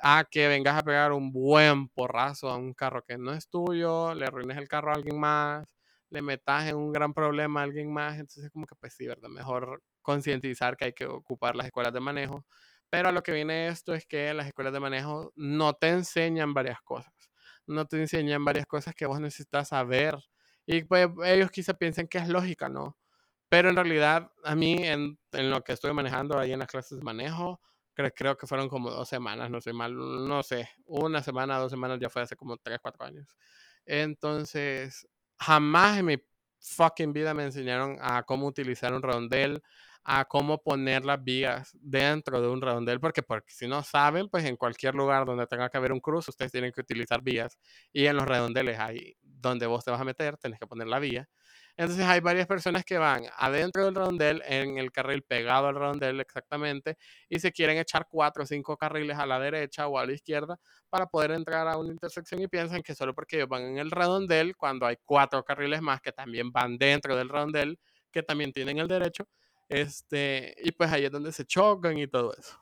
a 0.01 0.25
que 0.29 0.47
vengas 0.47 0.77
a 0.77 0.83
pegar 0.83 1.11
un 1.13 1.31
buen 1.31 1.87
porrazo 1.89 2.49
a 2.49 2.57
un 2.57 2.73
carro 2.73 3.03
que 3.03 3.17
no 3.17 3.33
es 3.33 3.49
tuyo, 3.49 4.13
le 4.13 4.25
arruines 4.25 4.57
el 4.57 4.67
carro 4.67 4.91
a 4.91 4.95
alguien 4.95 5.19
más, 5.19 5.67
le 6.09 6.21
metas 6.21 6.67
en 6.67 6.75
un 6.75 6.91
gran 6.91 7.13
problema 7.13 7.61
a 7.61 7.63
alguien 7.63 7.91
más, 7.91 8.15
entonces 8.19 8.49
como 8.51 8.65
que 8.65 8.75
pues 8.75 8.93
sí, 8.93 9.07
¿verdad? 9.07 9.29
Mejor 9.29 9.81
concientizar 10.01 10.77
que 10.77 10.85
hay 10.85 10.93
que 10.93 11.05
ocupar 11.05 11.55
las 11.55 11.65
escuelas 11.67 11.93
de 11.93 11.99
manejo. 11.99 12.45
Pero 12.89 13.09
a 13.09 13.11
lo 13.11 13.23
que 13.23 13.31
viene 13.31 13.67
esto 13.67 13.93
es 13.93 14.05
que 14.05 14.33
las 14.33 14.47
escuelas 14.47 14.73
de 14.73 14.79
manejo 14.79 15.31
no 15.35 15.73
te 15.73 15.89
enseñan 15.89 16.53
varias 16.53 16.81
cosas, 16.81 17.13
no 17.67 17.85
te 17.85 17.99
enseñan 17.99 18.45
varias 18.45 18.65
cosas 18.67 18.93
que 18.95 19.05
vos 19.05 19.19
necesitas 19.19 19.69
saber. 19.69 20.17
Y 20.65 20.83
pues 20.83 21.09
ellos 21.25 21.51
quizá 21.51 21.73
piensen 21.73 22.07
que 22.07 22.19
es 22.19 22.29
lógica, 22.29 22.69
¿no? 22.69 22.97
Pero 23.49 23.69
en 23.69 23.75
realidad 23.75 24.31
a 24.43 24.55
mí 24.55 24.75
en, 24.79 25.19
en 25.31 25.49
lo 25.49 25.63
que 25.63 25.73
estoy 25.73 25.93
manejando 25.93 26.37
ahí 26.39 26.51
en 26.53 26.59
las 26.59 26.67
clases 26.67 26.97
de 26.97 27.03
manejo, 27.03 27.59
creo, 27.95 28.37
que 28.37 28.47
fueron 28.47 28.69
como 28.69 28.91
dos 28.91 29.09
semanas, 29.09 29.49
no 29.49 29.61
sé 29.61 29.73
mal, 29.73 29.95
no 29.95 30.43
sé, 30.43 30.69
una 30.85 31.23
semana, 31.23 31.57
dos 31.57 31.71
semanas, 31.71 31.99
ya 31.99 32.09
fue 32.09 32.21
hace 32.21 32.35
como 32.35 32.57
tres, 32.57 32.79
cuatro 32.81 33.05
años. 33.05 33.35
Entonces, 33.85 35.07
jamás 35.39 35.99
en 35.99 36.05
mi 36.05 36.17
fucking 36.59 37.13
vida 37.13 37.33
me 37.33 37.43
enseñaron 37.43 37.97
a 38.01 38.23
cómo 38.23 38.47
utilizar 38.47 38.93
un 38.93 39.01
redondel, 39.01 39.61
a 40.03 40.25
cómo 40.25 40.61
poner 40.61 41.03
las 41.03 41.23
vías 41.23 41.71
dentro 41.81 42.41
de 42.41 42.47
un 42.47 42.61
redondel, 42.61 42.99
porque, 42.99 43.23
porque 43.23 43.51
si 43.51 43.67
no 43.67 43.81
saben, 43.83 44.29
pues 44.29 44.45
en 44.45 44.55
cualquier 44.55 44.93
lugar 44.93 45.25
donde 45.25 45.47
tenga 45.47 45.69
que 45.69 45.77
haber 45.77 45.91
un 45.91 45.99
cruce, 45.99 46.29
ustedes 46.31 46.51
tienen 46.51 46.71
que 46.71 46.81
utilizar 46.81 47.21
vías, 47.23 47.57
y 47.91 48.05
en 48.05 48.15
los 48.15 48.25
redondeles 48.27 48.79
ahí 48.79 49.15
donde 49.21 49.65
vos 49.65 49.83
te 49.83 49.91
vas 49.91 50.01
a 50.01 50.05
meter, 50.05 50.37
tenés 50.37 50.59
que 50.59 50.67
poner 50.67 50.87
la 50.87 50.99
vía. 50.99 51.27
Entonces 51.77 52.05
hay 52.05 52.21
varias 52.21 52.47
personas 52.47 52.85
que 52.85 52.97
van 52.97 53.23
adentro 53.37 53.85
del 53.85 53.95
rondel, 53.95 54.41
en 54.45 54.77
el 54.77 54.91
carril 54.91 55.23
pegado 55.23 55.67
al 55.67 55.75
rondel 55.75 56.19
exactamente, 56.21 56.97
y 57.29 57.39
se 57.39 57.51
quieren 57.51 57.77
echar 57.77 58.07
cuatro 58.09 58.43
o 58.43 58.45
cinco 58.45 58.77
carriles 58.77 59.17
a 59.17 59.25
la 59.25 59.39
derecha 59.39 59.87
o 59.87 59.97
a 59.99 60.05
la 60.05 60.13
izquierda 60.13 60.57
para 60.89 61.05
poder 61.07 61.31
entrar 61.31 61.67
a 61.67 61.77
una 61.77 61.91
intersección 61.91 62.41
y 62.41 62.47
piensan 62.47 62.81
que 62.81 62.95
solo 62.95 63.13
porque 63.13 63.37
ellos 63.37 63.49
van 63.49 63.63
en 63.63 63.77
el 63.77 63.91
redondel, 63.91 64.55
cuando 64.55 64.85
hay 64.85 64.95
cuatro 65.03 65.43
carriles 65.43 65.81
más 65.81 65.99
que 66.01 66.11
también 66.13 66.51
van 66.51 66.77
dentro 66.77 67.15
del 67.15 67.29
rondel, 67.29 67.77
que 68.11 68.23
también 68.23 68.53
tienen 68.53 68.77
el 68.79 68.87
derecho, 68.87 69.27
este, 69.67 70.55
y 70.63 70.71
pues 70.71 70.91
ahí 70.91 71.05
es 71.05 71.11
donde 71.11 71.31
se 71.33 71.45
chocan 71.45 71.97
y 71.97 72.07
todo 72.07 72.33
eso. 72.37 72.57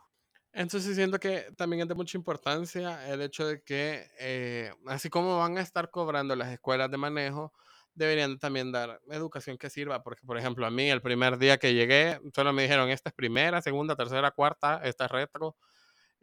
Entonces 0.54 0.96
siento 0.96 1.20
que 1.20 1.48
también 1.58 1.82
es 1.84 1.88
de 1.88 1.96
mucha 1.96 2.18
importancia 2.18 3.08
el 3.12 3.22
hecho 3.22 3.48
de 3.48 3.64
que, 3.64 4.08
eh, 4.20 4.72
así 4.88 5.10
como 5.10 5.38
van 5.40 5.58
a 5.58 5.62
estar 5.62 5.90
cobrando 5.92 6.36
las 6.36 6.52
escuelas 6.52 6.92
de 6.92 6.98
manejo, 6.98 7.54
deberían 7.96 8.40
también 8.40 8.72
dar 8.72 9.00
educación 9.10 9.58
que 9.58 9.70
sirva, 9.70 10.04
porque 10.04 10.26
por 10.26 10.38
ejemplo 10.38 10.66
a 10.66 10.72
mí 10.72 10.90
el 10.90 11.02
primer 11.02 11.38
día 11.38 11.58
que 11.58 11.74
llegué 11.74 12.20
solo 12.36 12.54
me 12.54 12.64
dijeron 12.64 12.90
esta 12.90 13.10
es 13.10 13.16
primera, 13.16 13.62
segunda, 13.62 13.96
tercera, 13.96 14.32
cuarta, 14.32 14.82
esta 14.84 15.06
es 15.06 15.12
retro, 15.12 15.56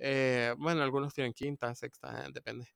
eh, 0.03 0.55
bueno, 0.59 0.83
algunos 0.83 1.13
tienen 1.13 1.35
quinta, 1.35 1.75
sexta, 1.75 2.25
eh, 2.25 2.31
depende. 2.33 2.67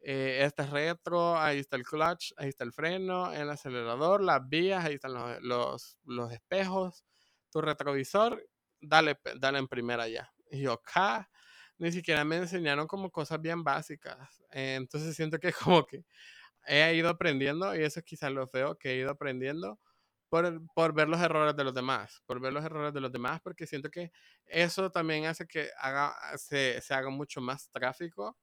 Eh, 0.00 0.40
esta 0.42 0.64
es 0.64 0.70
retro, 0.70 1.38
ahí 1.38 1.60
está 1.60 1.76
el 1.76 1.84
clutch, 1.84 2.32
ahí 2.36 2.48
está 2.48 2.64
el 2.64 2.72
freno, 2.72 3.32
el 3.32 3.48
acelerador, 3.48 4.22
las 4.22 4.46
vías, 4.48 4.84
ahí 4.84 4.94
están 4.94 5.14
los, 5.14 5.40
los, 5.40 5.98
los 6.04 6.32
espejos, 6.32 7.04
tu 7.50 7.60
retrovisor, 7.60 8.44
dale, 8.80 9.18
dale 9.36 9.58
en 9.60 9.68
primera 9.68 10.08
ya. 10.08 10.30
Y 10.50 10.62
yo 10.62 10.72
acá 10.72 11.30
ni 11.78 11.92
siquiera 11.92 12.24
me 12.24 12.36
enseñaron 12.36 12.86
como 12.86 13.10
cosas 13.10 13.40
bien 13.40 13.62
básicas. 13.64 14.42
entonces 14.50 15.16
siento 15.16 15.38
que 15.38 15.52
como 15.82 15.86
que 15.86 16.04
he 16.66 16.94
ido 16.94 17.08
aprendiendo, 17.08 17.74
y 17.74 17.82
eso 17.82 18.00
es 18.00 18.04
quizás 18.04 18.32
lo 18.32 18.46
feo, 18.46 18.76
que 18.78 18.92
he 18.92 18.96
ido 18.96 19.10
aprendiendo 19.10 19.78
por, 20.28 20.60
por, 20.74 20.94
ver 20.94 21.08
los 21.08 21.20
errores 21.20 21.56
de 21.56 21.64
los 21.64 21.74
demás, 21.74 22.22
por 22.26 22.40
ver 22.40 22.52
los 22.52 22.64
errores 22.64 22.92
de 22.92 23.00
los 23.00 23.12
demás, 23.12 23.40
porque 23.42 23.66
siento 23.66 23.90
que 23.90 24.10
eso 24.46 24.90
también 24.90 25.26
hace 25.26 25.46
que 25.46 25.68
haga, 25.78 26.14
se, 26.36 26.80
se 26.80 26.94
haga 26.94 27.10
mucho 27.10 27.40
más 27.40 27.70
tráfico 27.70 28.36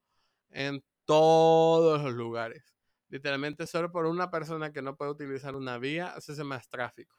en 0.49 0.83
todos 1.05 2.01
los 2.01 2.13
lugares. 2.13 2.63
Literalmente 3.09 3.67
solo 3.67 3.91
por 3.91 4.05
una 4.05 4.31
persona 4.31 4.71
que 4.71 4.81
no 4.81 4.95
puede 4.95 5.11
utilizar 5.11 5.55
una 5.55 5.77
vía, 5.77 6.13
hace 6.15 6.43
más 6.43 6.69
tráfico. 6.69 7.17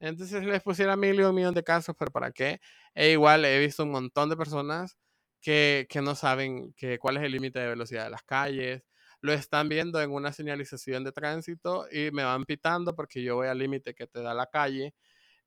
Entonces 0.00 0.44
les 0.44 0.62
pusiera 0.62 0.96
mil 0.96 1.20
y 1.20 1.22
un 1.22 1.34
millón 1.34 1.54
de 1.54 1.62
casos, 1.62 1.94
pero 1.98 2.10
¿para 2.10 2.32
qué? 2.32 2.60
E 2.94 3.12
igual 3.12 3.44
he 3.44 3.58
visto 3.60 3.84
un 3.84 3.90
montón 3.90 4.30
de 4.30 4.36
personas 4.36 4.98
que, 5.40 5.86
que 5.90 6.00
no 6.00 6.14
saben 6.14 6.72
que, 6.74 6.98
cuál 6.98 7.18
es 7.18 7.24
el 7.24 7.32
límite 7.32 7.58
de 7.58 7.68
velocidad 7.68 8.04
de 8.04 8.10
las 8.10 8.22
calles, 8.22 8.82
lo 9.24 9.32
están 9.32 9.70
viendo 9.70 10.02
en 10.02 10.10
una 10.12 10.32
señalización 10.34 11.02
de 11.02 11.10
tránsito 11.10 11.86
y 11.90 12.10
me 12.12 12.24
van 12.24 12.44
pitando 12.44 12.94
porque 12.94 13.22
yo 13.22 13.36
voy 13.36 13.48
al 13.48 13.58
límite 13.58 13.94
que 13.94 14.06
te 14.06 14.20
da 14.20 14.34
la 14.34 14.48
calle. 14.48 14.92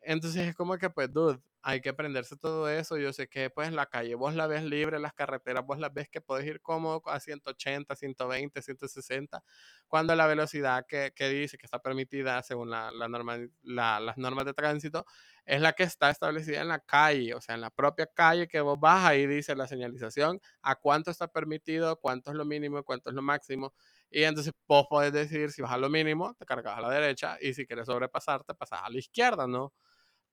Entonces 0.02 0.48
es 0.48 0.56
como 0.56 0.78
que, 0.78 0.90
pues, 0.90 1.12
dude, 1.12 1.40
hay 1.62 1.82
que 1.82 1.90
aprenderse 1.90 2.38
todo 2.38 2.70
eso. 2.70 2.98
Yo 2.98 3.12
sé 3.14 3.28
que, 3.28 3.50
pues, 3.50 3.72
la 3.74 3.88
calle 3.88 4.16
vos 4.16 4.36
la 4.36 4.48
ves 4.48 4.64
libre, 4.64 5.00
las 5.00 5.14
carreteras 5.14 5.66
vos 5.66 5.80
las 5.80 5.94
ves 5.94 6.08
que 6.10 6.22
puedes 6.22 6.46
ir 6.48 6.62
cómodo 6.62 7.02
a 7.08 7.20
180, 7.20 7.96
120, 7.96 8.62
160, 8.62 9.44
cuando 9.88 10.16
la 10.16 10.28
velocidad 10.28 10.86
que, 10.88 11.12
que 11.16 11.30
dice 11.30 11.58
que 11.58 11.66
está 11.66 11.80
permitida 11.80 12.42
según 12.44 12.70
la, 12.70 12.92
la 12.92 13.08
norma, 13.10 13.38
la, 13.64 14.00
las 14.00 14.18
normas 14.18 14.46
de 14.46 14.54
tránsito 14.54 15.06
es 15.46 15.62
la 15.62 15.74
que 15.74 15.84
está 15.84 16.10
establecida 16.10 16.62
en 16.62 16.68
la 16.68 16.80
calle, 16.80 17.34
o 17.34 17.42
sea, 17.42 17.56
en 17.56 17.62
la 17.62 17.70
propia 17.70 18.08
calle 18.08 18.48
que 18.48 18.60
vos 18.62 18.80
vas, 18.80 19.06
ahí 19.06 19.26
dice 19.28 19.56
la 19.56 19.68
señalización, 19.68 20.40
a 20.62 20.76
cuánto 20.76 21.12
está 21.12 21.28
permitido, 21.28 21.98
cuánto 22.00 22.32
es 22.32 22.38
lo 22.38 22.46
mínimo, 22.46 22.84
cuánto 22.84 23.10
es 23.10 23.16
lo 23.16 23.22
máximo. 23.22 23.74
Y 24.10 24.24
entonces 24.24 24.54
vos 24.68 24.86
podés 24.90 25.14
decidir 25.14 25.52
si 25.52 25.62
vas 25.62 25.72
a 25.72 25.78
lo 25.78 25.90
mínimo, 25.90 26.34
te 26.36 26.46
cargas 26.46 26.78
a 26.78 26.82
la 26.82 26.90
derecha, 26.90 27.38
y 27.42 27.54
si 27.54 27.66
quieres 27.66 27.86
sobrepasar, 27.88 28.44
te 28.44 28.54
pasas 28.56 28.82
a 28.84 28.90
la 28.90 28.98
izquierda, 29.00 29.48
¿no? 29.48 29.74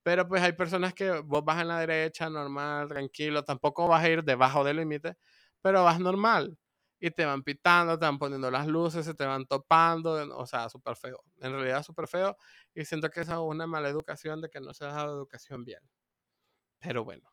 Pero 0.04 0.28
pues 0.28 0.42
hay 0.42 0.52
personas 0.52 0.94
que 0.94 1.10
vos 1.22 1.44
vas 1.44 1.62
en 1.62 1.68
la 1.68 1.80
derecha, 1.80 2.30
normal, 2.30 2.88
tranquilo, 2.88 3.42
tampoco 3.44 3.88
vas 3.88 4.04
a 4.04 4.10
ir 4.10 4.22
debajo 4.24 4.62
del 4.62 4.76
límite, 4.76 5.16
pero 5.62 5.82
vas 5.84 5.98
normal. 5.98 6.58
Y 7.00 7.10
te 7.10 7.24
van 7.24 7.42
pitando, 7.42 7.98
te 7.98 8.04
van 8.06 8.18
poniendo 8.18 8.50
las 8.50 8.66
luces, 8.66 9.06
se 9.06 9.14
te 9.14 9.24
van 9.26 9.46
topando, 9.46 10.12
o 10.38 10.46
sea, 10.46 10.68
súper 10.68 10.96
feo. 10.96 11.22
En 11.40 11.52
realidad 11.52 11.82
súper 11.82 12.06
feo. 12.08 12.36
Y 12.74 12.84
siento 12.84 13.10
que 13.10 13.20
esa 13.22 13.34
es 13.34 13.38
una 13.40 13.66
mala 13.66 13.88
educación 13.88 14.42
de 14.42 14.50
que 14.50 14.60
no 14.60 14.74
se 14.74 14.84
ha 14.84 14.88
dado 14.88 15.16
educación 15.16 15.64
bien. 15.64 15.80
Pero 16.80 17.04
bueno. 17.04 17.30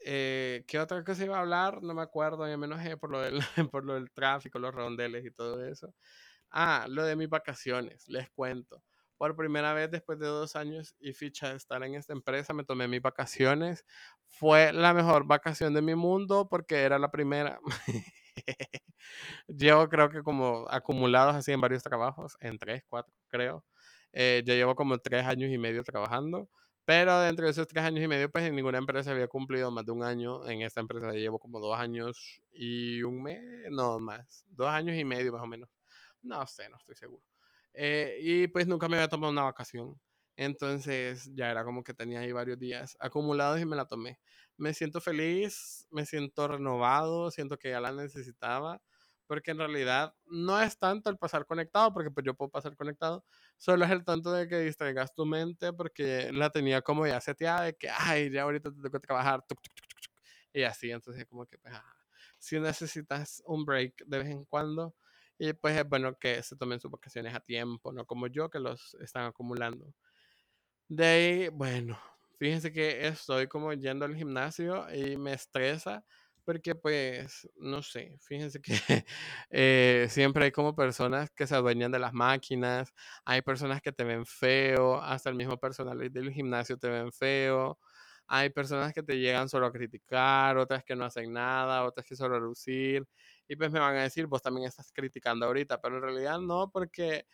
Eh, 0.00 0.64
¿Qué 0.68 0.78
otra 0.80 1.02
cosa 1.04 1.24
iba 1.24 1.38
a 1.38 1.40
hablar? 1.40 1.82
No 1.82 1.94
me 1.94 2.02
acuerdo, 2.02 2.50
y 2.50 2.56
menos 2.58 2.80
por 2.98 3.10
lo, 3.10 3.20
del, 3.22 3.40
por 3.72 3.84
lo 3.84 3.94
del 3.94 4.10
tráfico, 4.12 4.58
los 4.58 4.74
rondeles 4.74 5.24
y 5.24 5.30
todo 5.30 5.64
eso. 5.64 5.94
Ah, 6.50 6.86
lo 6.88 7.04
de 7.04 7.16
mis 7.16 7.28
vacaciones, 7.30 8.08
les 8.08 8.30
cuento 8.30 8.84
por 9.16 9.36
primera 9.36 9.72
vez 9.74 9.90
después 9.90 10.18
de 10.18 10.26
dos 10.26 10.56
años 10.56 10.94
y 11.00 11.12
ficha 11.12 11.50
de 11.50 11.56
estar 11.56 11.82
en 11.84 11.94
esta 11.94 12.12
empresa, 12.12 12.52
me 12.54 12.64
tomé 12.64 12.88
mis 12.88 13.02
vacaciones. 13.02 13.84
Fue 14.26 14.72
la 14.72 14.94
mejor 14.94 15.26
vacación 15.26 15.74
de 15.74 15.82
mi 15.82 15.94
mundo 15.94 16.48
porque 16.48 16.82
era 16.82 16.98
la 16.98 17.10
primera. 17.10 17.58
llevo 19.48 19.88
creo 19.88 20.10
que 20.10 20.22
como 20.22 20.66
acumulados 20.70 21.34
así 21.36 21.52
en 21.52 21.60
varios 21.60 21.82
trabajos, 21.82 22.36
en 22.40 22.58
tres, 22.58 22.82
cuatro, 22.88 23.14
creo. 23.28 23.64
Eh, 24.12 24.42
yo 24.46 24.54
llevo 24.54 24.74
como 24.74 24.98
tres 24.98 25.26
años 25.26 25.50
y 25.50 25.58
medio 25.58 25.82
trabajando, 25.84 26.48
pero 26.84 27.20
dentro 27.20 27.46
de 27.46 27.52
esos 27.52 27.66
tres 27.66 27.84
años 27.84 28.04
y 28.04 28.08
medio, 28.08 28.30
pues 28.30 28.44
en 28.44 28.54
ninguna 28.56 28.78
empresa 28.78 29.10
había 29.12 29.28
cumplido 29.28 29.70
más 29.70 29.84
de 29.86 29.92
un 29.92 30.02
año. 30.04 30.46
En 30.48 30.62
esta 30.62 30.80
empresa 30.80 31.12
llevo 31.12 31.38
como 31.38 31.60
dos 31.60 31.78
años 31.78 32.42
y 32.52 33.02
un 33.02 33.22
mes, 33.22 33.40
no 33.70 33.98
más, 34.00 34.44
dos 34.48 34.68
años 34.68 34.96
y 34.96 35.04
medio 35.04 35.32
más 35.32 35.42
o 35.42 35.46
menos. 35.46 35.68
No 36.22 36.46
sé, 36.46 36.68
no 36.68 36.76
estoy 36.78 36.96
seguro. 36.96 37.33
Eh, 37.74 38.18
y 38.22 38.46
pues 38.48 38.66
nunca 38.66 38.88
me 38.88 38.96
había 38.96 39.08
tomado 39.08 39.32
una 39.32 39.42
vacación. 39.44 40.00
Entonces 40.36 41.30
ya 41.34 41.50
era 41.50 41.64
como 41.64 41.84
que 41.84 41.94
tenía 41.94 42.20
ahí 42.20 42.32
varios 42.32 42.58
días 42.58 42.96
acumulados 43.00 43.60
y 43.60 43.66
me 43.66 43.76
la 43.76 43.86
tomé. 43.86 44.18
Me 44.56 44.74
siento 44.74 45.00
feliz, 45.00 45.86
me 45.90 46.06
siento 46.06 46.48
renovado, 46.48 47.30
siento 47.30 47.58
que 47.58 47.70
ya 47.70 47.80
la 47.80 47.92
necesitaba, 47.92 48.82
porque 49.26 49.52
en 49.52 49.58
realidad 49.58 50.14
no 50.26 50.60
es 50.60 50.78
tanto 50.78 51.10
el 51.10 51.18
pasar 51.18 51.46
conectado, 51.46 51.92
porque 51.92 52.10
pues 52.10 52.26
yo 52.26 52.34
puedo 52.34 52.50
pasar 52.50 52.76
conectado, 52.76 53.24
solo 53.58 53.84
es 53.84 53.90
el 53.92 54.04
tanto 54.04 54.32
de 54.32 54.48
que 54.48 54.58
distraigas 54.60 55.14
tu 55.14 55.24
mente, 55.26 55.72
porque 55.72 56.30
la 56.32 56.50
tenía 56.50 56.82
como 56.82 57.06
ya 57.06 57.20
seteada 57.20 57.62
de 57.64 57.74
que, 57.76 57.88
ay, 57.90 58.30
ya 58.30 58.42
ahorita 58.42 58.70
te 58.70 58.76
tengo 58.76 58.90
que 58.90 59.00
trabajar, 59.00 59.44
y 60.52 60.62
así, 60.62 60.90
entonces 60.90 61.26
como 61.26 61.46
que, 61.46 61.58
pues, 61.58 61.74
si 62.38 62.60
necesitas 62.60 63.42
un 63.46 63.64
break 63.64 64.04
de 64.06 64.18
vez 64.18 64.28
en 64.28 64.44
cuando, 64.44 64.94
y 65.38 65.52
pues 65.54 65.76
es 65.76 65.88
bueno 65.88 66.16
que 66.18 66.42
se 66.42 66.56
tomen 66.56 66.80
sus 66.80 66.90
vacaciones 66.90 67.34
a 67.34 67.40
tiempo, 67.40 67.92
no 67.92 68.06
como 68.06 68.26
yo 68.28 68.50
que 68.50 68.60
los 68.60 68.94
están 69.00 69.26
acumulando. 69.26 69.94
De 70.88 71.06
ahí, 71.06 71.48
bueno, 71.48 71.98
fíjense 72.38 72.72
que 72.72 73.06
estoy 73.06 73.46
como 73.48 73.72
yendo 73.72 74.04
al 74.04 74.16
gimnasio 74.16 74.86
y 74.94 75.16
me 75.16 75.32
estresa 75.32 76.04
porque 76.44 76.74
pues, 76.74 77.48
no 77.56 77.82
sé, 77.82 78.18
fíjense 78.20 78.60
que 78.60 78.72
eh, 79.50 80.06
siempre 80.10 80.44
hay 80.44 80.52
como 80.52 80.74
personas 80.76 81.30
que 81.30 81.46
se 81.46 81.54
adueñan 81.54 81.90
de 81.90 81.98
las 81.98 82.12
máquinas, 82.12 82.92
hay 83.24 83.40
personas 83.42 83.80
que 83.80 83.92
te 83.92 84.04
ven 84.04 84.26
feo, 84.26 85.00
hasta 85.00 85.30
el 85.30 85.36
mismo 85.36 85.58
personal 85.58 85.98
del 86.12 86.32
gimnasio 86.32 86.76
te 86.78 86.88
ven 86.88 87.10
feo, 87.12 87.78
hay 88.26 88.50
personas 88.50 88.92
que 88.94 89.02
te 89.02 89.18
llegan 89.18 89.48
solo 89.48 89.66
a 89.66 89.72
criticar, 89.72 90.56
otras 90.58 90.84
que 90.84 90.96
no 90.96 91.04
hacen 91.04 91.32
nada, 91.32 91.84
otras 91.84 92.06
que 92.06 92.16
solo 92.16 92.36
a 92.36 92.40
lucir 92.40 93.06
y 93.48 93.56
pues 93.56 93.70
me 93.70 93.80
van 93.80 93.96
a 93.96 94.02
decir, 94.02 94.26
vos 94.26 94.42
también 94.42 94.66
estás 94.66 94.90
criticando 94.92 95.46
ahorita, 95.46 95.80
pero 95.80 95.96
en 95.96 96.02
realidad 96.02 96.38
no, 96.40 96.70
porque 96.70 97.26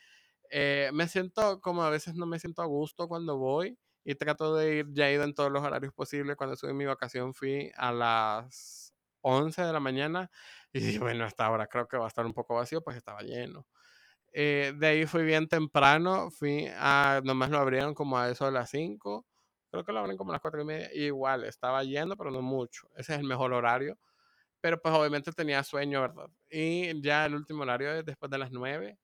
eh, 0.50 0.90
me 0.92 1.08
siento 1.08 1.60
como 1.60 1.82
a 1.84 1.90
veces 1.90 2.14
no 2.16 2.26
me 2.26 2.38
siento 2.38 2.62
a 2.62 2.66
gusto 2.66 3.08
cuando 3.08 3.38
voy 3.38 3.78
y 4.04 4.14
trato 4.16 4.56
de 4.56 4.76
ir, 4.76 4.86
ya 4.92 5.08
he 5.08 5.14
ido 5.14 5.24
en 5.24 5.34
todos 5.34 5.52
los 5.52 5.62
horarios 5.62 5.92
posibles, 5.94 6.36
cuando 6.36 6.54
estuve 6.54 6.70
en 6.72 6.76
mi 6.78 6.86
vacación 6.86 7.34
fui 7.34 7.70
a 7.76 7.92
las 7.92 8.94
11 9.22 9.62
de 9.62 9.72
la 9.72 9.80
mañana 9.80 10.30
y 10.72 10.98
bueno, 10.98 11.24
hasta 11.24 11.46
ahora 11.46 11.66
creo 11.66 11.86
que 11.88 11.96
va 11.98 12.06
a 12.06 12.08
estar 12.08 12.26
un 12.26 12.34
poco 12.34 12.54
vacío, 12.54 12.82
pues 12.82 12.96
estaba 12.96 13.22
lleno. 13.22 13.66
Eh, 14.32 14.72
de 14.78 14.86
ahí 14.86 15.06
fui 15.06 15.24
bien 15.24 15.48
temprano, 15.48 16.30
fui 16.30 16.68
a, 16.76 17.20
nomás 17.24 17.50
lo 17.50 17.58
abrieron 17.58 17.94
como 17.94 18.18
a 18.18 18.30
eso 18.30 18.46
de 18.46 18.52
las 18.52 18.70
5, 18.70 19.26
creo 19.70 19.84
que 19.84 19.92
lo 19.92 20.00
abren 20.00 20.16
como 20.16 20.32
las 20.32 20.40
4 20.40 20.62
y 20.62 20.64
media, 20.64 20.92
igual, 20.94 21.44
estaba 21.44 21.82
lleno, 21.84 22.16
pero 22.16 22.30
no 22.30 22.42
mucho, 22.42 22.88
ese 22.96 23.14
es 23.14 23.20
el 23.20 23.26
mejor 23.26 23.52
horario 23.52 23.98
pero 24.60 24.80
pues 24.80 24.94
obviamente 24.94 25.32
tenía 25.32 25.62
sueño, 25.64 26.00
¿verdad? 26.02 26.28
Y 26.50 27.00
ya 27.02 27.26
el 27.26 27.34
último 27.34 27.62
horario 27.62 28.02
después 28.02 28.30
de 28.30 28.38
las 28.38 28.50
9. 28.52 28.98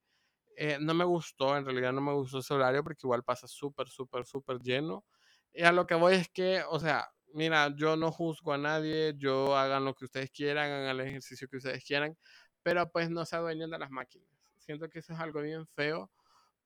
Eh, 0.57 0.77
no 0.81 0.93
me 0.93 1.05
gustó, 1.05 1.57
en 1.57 1.65
realidad 1.65 1.93
no 1.93 2.01
me 2.01 2.13
gustó 2.13 2.39
ese 2.39 2.53
horario 2.53 2.83
porque 2.83 3.01
igual 3.03 3.23
pasa 3.23 3.47
súper, 3.47 3.89
súper, 3.89 4.25
súper 4.25 4.59
lleno. 4.59 5.05
Y 5.53 5.63
a 5.63 5.71
lo 5.71 5.87
que 5.87 5.95
voy 5.95 6.15
es 6.15 6.29
que, 6.29 6.63
o 6.69 6.79
sea, 6.79 7.07
mira, 7.33 7.73
yo 7.75 7.95
no 7.97 8.11
juzgo 8.11 8.53
a 8.53 8.57
nadie, 8.57 9.13
yo 9.17 9.55
hagan 9.57 9.85
lo 9.85 9.95
que 9.95 10.05
ustedes 10.05 10.31
quieran, 10.31 10.71
hagan 10.71 10.99
el 10.99 11.07
ejercicio 11.07 11.47
que 11.49 11.57
ustedes 11.57 11.83
quieran, 11.85 12.17
pero 12.63 12.89
pues 12.91 13.09
no 13.09 13.25
se 13.25 13.35
adueñen 13.35 13.69
de 13.71 13.79
las 13.79 13.91
máquinas. 13.91 14.29
Siento 14.57 14.89
que 14.89 14.99
eso 14.99 15.13
es 15.13 15.19
algo 15.19 15.41
bien 15.41 15.67
feo. 15.67 16.11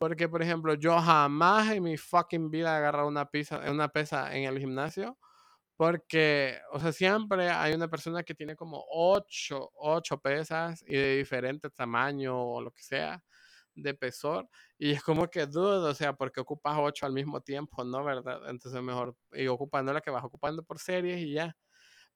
Porque, 0.02 0.28
por 0.28 0.42
ejemplo, 0.42 0.74
yo 0.74 1.00
jamás 1.00 1.70
en 1.70 1.84
mi 1.84 1.96
fucking 1.96 2.50
vida 2.50 2.74
he 2.74 2.78
agarrado 2.78 3.08
una, 3.08 3.30
pizza, 3.30 3.60
una 3.70 3.88
pesa 3.88 4.36
en 4.36 4.46
el 4.46 4.58
gimnasio 4.58 5.16
porque, 5.78 6.60
o 6.72 6.80
sea, 6.80 6.92
siempre 6.92 7.52
hay 7.52 7.74
una 7.74 7.88
persona 7.88 8.24
que 8.24 8.34
tiene 8.34 8.56
como 8.56 8.84
ocho, 8.90 9.70
ocho 9.76 10.20
pesas 10.20 10.84
y 10.88 10.96
de 10.96 11.18
diferente 11.18 11.70
tamaño 11.70 12.36
o 12.36 12.62
lo 12.64 12.72
que 12.72 12.82
sea 12.82 13.24
de 13.76 13.94
pesor. 13.94 14.50
Y 14.80 14.90
es 14.92 15.04
como 15.04 15.28
que 15.30 15.46
dudo, 15.46 15.92
o 15.92 15.94
sea, 15.94 16.14
porque 16.14 16.42
ocupas 16.42 16.78
ocho 16.80 17.06
al 17.06 17.14
mismo 17.14 17.40
tiempo, 17.42 17.84
¿no? 17.84 18.04
¿Verdad? 18.04 18.50
Entonces 18.50 18.82
mejor 18.82 19.16
ir 19.34 19.50
ocupando 19.50 19.94
la 19.94 20.02
que 20.02 20.10
vas 20.10 20.24
ocupando 20.24 20.64
por 20.64 20.80
series 20.80 21.20
y 21.22 21.34
ya. 21.34 21.56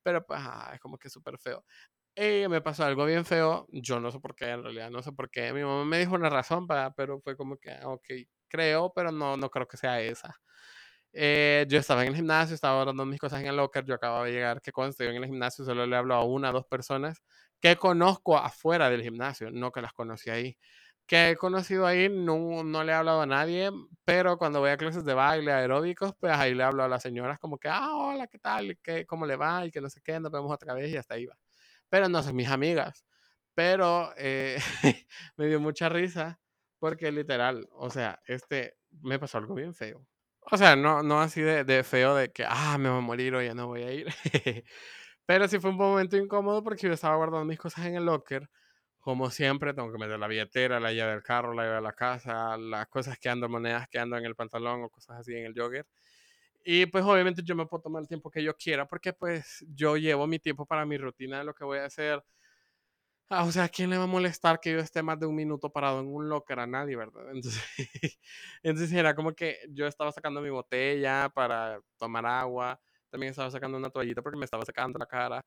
Pero 0.04 0.26
pues 0.26 0.40
ah, 0.44 0.72
es 0.74 0.80
como 0.80 0.98
que 0.98 1.10
súper 1.10 1.38
feo. 1.38 1.64
Y 2.18 2.48
me 2.48 2.62
pasó 2.62 2.86
algo 2.86 3.06
bien 3.06 3.26
feo. 3.26 3.68
Yo 3.72 4.00
no 4.00 4.12
sé 4.12 4.20
por 4.20 4.36
qué, 4.36 4.46
en 4.52 4.64
realidad, 4.64 4.90
no 4.90 5.02
sé 5.02 5.12
por 5.12 5.30
qué. 5.30 5.52
Mi 5.54 5.64
mamá 5.64 5.84
me 5.86 6.00
dijo 6.00 6.16
una 6.16 6.30
razón, 6.30 6.66
pero 6.96 7.20
fue 7.22 7.36
como 7.36 7.58
que, 7.58 7.72
ah, 7.72 7.90
ok, 7.90 8.06
creo, 8.48 8.92
pero 8.96 9.12
no, 9.12 9.36
no 9.36 9.50
creo 9.50 9.68
que 9.68 9.76
sea 9.78 10.00
esa. 10.02 10.34
Eh, 11.14 11.66
yo 11.70 11.80
estaba 11.80 12.04
en 12.04 12.10
el 12.10 12.16
gimnasio, 12.16 12.56
estaba 12.56 12.76
guardando 12.78 13.06
mis 13.06 13.20
cosas 13.20 13.42
en 13.42 13.48
el 13.48 13.58
locker, 13.58 13.86
yo 13.86 13.96
acababa 13.96 14.26
de 14.26 14.34
llegar, 14.34 14.62
que 14.62 14.72
conste, 14.74 15.06
yo 15.06 15.12
en 15.12 15.18
el 15.18 15.26
gimnasio 15.28 15.66
solo 15.66 15.86
le 15.88 15.96
hablo 15.98 16.16
a 16.16 16.24
una 16.26 16.50
o 16.52 16.54
dos 16.54 16.66
personas 16.68 17.24
que 17.62 17.78
conozco 17.78 18.38
afuera 18.38 18.90
del 18.90 19.04
gimnasio, 19.04 19.52
no 19.52 19.72
que 19.72 19.82
las 19.82 19.94
conocí 19.94 20.30
ahí. 20.30 20.58
Que 21.08 21.32
he 21.32 21.38
conocido 21.38 21.86
ahí, 21.88 22.10
no, 22.10 22.64
no 22.64 22.84
le 22.84 22.92
he 22.94 22.96
hablado 22.96 23.22
a 23.22 23.26
nadie, 23.28 23.72
pero 24.06 24.38
cuando 24.38 24.60
voy 24.62 24.72
a 24.72 24.78
clases 24.78 25.06
de 25.06 25.14
baile 25.16 25.52
aeróbicos, 25.54 26.14
pues 26.20 26.34
ahí 26.34 26.54
le 26.56 26.64
hablo 26.64 26.84
a 26.84 26.88
las 26.90 27.04
señoras 27.04 27.40
como 27.40 27.58
que, 27.60 27.70
ah, 27.70 27.96
hola, 27.96 28.28
¿qué 28.28 28.40
tal? 28.40 28.78
¿Qué, 28.84 29.06
¿Cómo 29.06 29.26
le 29.26 29.36
va? 29.38 29.66
Y 29.66 29.72
que 29.72 29.82
no 29.82 29.90
sé 29.90 30.02
qué, 30.04 30.20
nos 30.20 30.32
vemos 30.32 30.52
otra 30.54 30.74
vez 30.74 30.92
y 30.92 30.98
hasta 30.98 31.16
ahí 31.16 31.26
va. 31.28 31.36
Pero 31.96 32.10
no 32.10 32.22
son 32.22 32.36
mis 32.36 32.50
amigas. 32.50 33.06
Pero 33.54 34.12
eh, 34.18 34.58
me 35.38 35.48
dio 35.48 35.62
mucha 35.62 35.88
risa 35.88 36.42
porque 36.78 37.10
literal, 37.10 37.70
o 37.72 37.90
sea, 37.90 38.22
este, 38.28 38.76
me 39.02 39.18
pasó 39.18 39.38
algo 39.38 39.56
bien 39.56 39.74
feo. 39.74 40.06
O 40.52 40.58
sea, 40.58 40.76
no, 40.76 41.04
no 41.04 41.22
así 41.22 41.42
de, 41.42 41.64
de 41.64 41.86
feo 41.86 42.14
de 42.14 42.34
que, 42.34 42.44
ah, 42.46 42.78
me 42.78 42.90
voy 42.90 42.98
a 42.98 43.02
morir 43.02 43.34
o 43.34 43.42
ya 43.42 43.54
no 43.54 43.68
voy 43.68 43.84
a 43.84 43.94
ir. 43.94 44.08
Pero 45.26 45.48
sí 45.48 45.58
fue 45.60 45.70
un 45.70 45.78
momento 45.78 46.18
incómodo 46.18 46.62
porque 46.66 46.88
yo 46.88 46.94
estaba 46.94 47.16
guardando 47.16 47.46
mis 47.46 47.60
cosas 47.60 47.86
en 47.86 47.96
el 47.96 48.04
locker. 48.04 48.50
Como 49.00 49.32
siempre, 49.32 49.74
tengo 49.74 49.90
que 49.94 49.98
meter 49.98 50.20
la 50.20 50.28
billetera, 50.28 50.82
la 50.82 50.92
llave 50.92 51.14
del 51.14 51.24
carro, 51.24 51.54
la 51.54 51.64
llave 51.64 51.76
de 51.78 51.82
la 51.82 51.94
casa, 51.94 52.58
las 52.58 52.88
cosas 52.88 53.18
que 53.20 53.30
ando, 53.30 53.48
monedas 53.48 53.88
que 53.90 54.00
ando 54.00 54.18
en 54.18 54.26
el 54.26 54.36
pantalón 54.36 54.84
o 54.84 54.90
cosas 54.90 55.22
así 55.22 55.34
en 55.34 55.46
el 55.46 55.54
jogger. 55.56 55.86
Y 56.66 56.86
pues 56.88 57.06
obviamente 57.06 57.44
yo 57.46 57.56
me 57.56 57.66
puedo 57.68 57.84
tomar 57.84 58.02
el 58.02 58.08
tiempo 58.08 58.32
que 58.32 58.44
yo 58.44 58.56
quiera 58.58 58.88
porque 58.88 59.14
pues 59.14 59.64
yo 59.70 59.98
llevo 59.98 60.28
mi 60.28 60.40
tiempo 60.40 60.66
para 60.66 60.86
mi 60.86 60.98
rutina 60.98 61.40
de 61.40 61.46
lo 61.46 61.54
que 61.54 61.64
voy 61.64 61.78
a 61.80 61.86
hacer 61.86 62.24
Ah, 63.30 63.44
o 63.44 63.52
sea, 63.52 63.68
quién 63.70 63.90
le 63.90 63.98
va 63.98 64.04
a 64.04 64.08
molestar 64.08 64.60
que 64.60 64.72
yo 64.72 64.80
esté 64.80 65.02
más 65.02 65.20
de 65.20 65.26
un 65.26 65.36
minuto 65.36 65.72
parado 65.72 66.00
en 66.00 66.06
un 66.14 66.30
locker? 66.30 66.60
A 66.60 66.68
nadie, 66.68 66.96
¿verdad? 66.96 67.24
Entonces, 67.34 67.64
entonces 68.64 68.92
era 68.94 69.16
como 69.16 69.34
que 69.34 69.58
yo 69.72 69.88
estaba 69.88 70.12
sacando 70.12 70.42
mi 70.42 70.50
botella 70.52 71.30
para 71.34 71.80
tomar 71.98 72.24
agua, 72.28 72.80
también 73.10 73.32
estaba 73.32 73.50
sacando 73.50 73.78
una 73.78 73.90
toallita 73.90 74.22
porque 74.22 74.38
me 74.38 74.46
estaba 74.46 74.64
sacando 74.64 75.00
la 75.00 75.08
cara. 75.08 75.44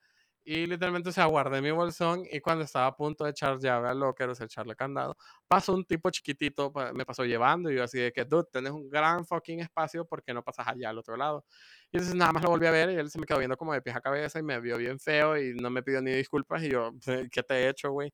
Y 0.51 0.65
literalmente, 0.67 1.11
o 1.11 1.13
sea, 1.13 1.27
guardé 1.27 1.61
mi 1.61 1.71
bolsón 1.71 2.23
y 2.33 2.41
cuando 2.41 2.65
estaba 2.65 2.87
a 2.87 2.97
punto 2.97 3.25
de 3.25 3.33
echar 3.33 3.59
llave 3.59 3.91
al 3.91 3.99
locker, 4.01 4.31
o 4.31 4.35
sea, 4.35 4.47
echarle 4.47 4.75
candado, 4.75 5.15
pasó 5.47 5.75
un 5.75 5.85
tipo 5.85 6.09
chiquitito, 6.09 6.73
me 6.95 7.05
pasó 7.05 7.23
llevando 7.27 7.71
y 7.71 7.77
yo 7.77 7.85
así 7.85 7.99
de 7.99 8.13
que, 8.13 8.25
dude, 8.25 8.47
tenés 8.51 8.73
un 8.73 8.89
gran 8.89 9.27
fucking 9.27 9.61
espacio, 9.61 10.07
porque 10.07 10.33
no 10.33 10.43
pasas 10.43 10.67
allá 10.69 10.89
al 10.89 10.97
otro 10.97 11.19
lado? 11.19 11.45
Y 11.93 11.99
entonces 11.99 12.15
nada 12.15 12.33
más 12.33 12.43
lo 12.43 12.49
volví 12.49 12.65
a 12.67 12.71
ver 12.71 12.89
y 12.91 12.95
él 12.95 13.11
se 13.11 13.19
me 13.19 13.27
quedó 13.27 13.37
viendo 13.39 13.59
como 13.59 13.75
de 13.75 13.83
pies 13.83 13.95
a 13.97 14.01
cabeza 14.01 14.39
y 14.39 14.43
me 14.43 14.59
vio 14.59 14.79
bien 14.79 14.99
feo 14.99 15.37
y 15.37 15.53
no 15.55 15.69
me 15.69 15.83
pidió 15.83 16.01
ni 16.01 16.13
disculpas 16.13 16.63
y 16.63 16.71
yo, 16.71 16.93
¿qué 17.31 17.43
te 17.43 17.55
he 17.55 17.69
hecho, 17.69 17.91
güey? 17.93 18.11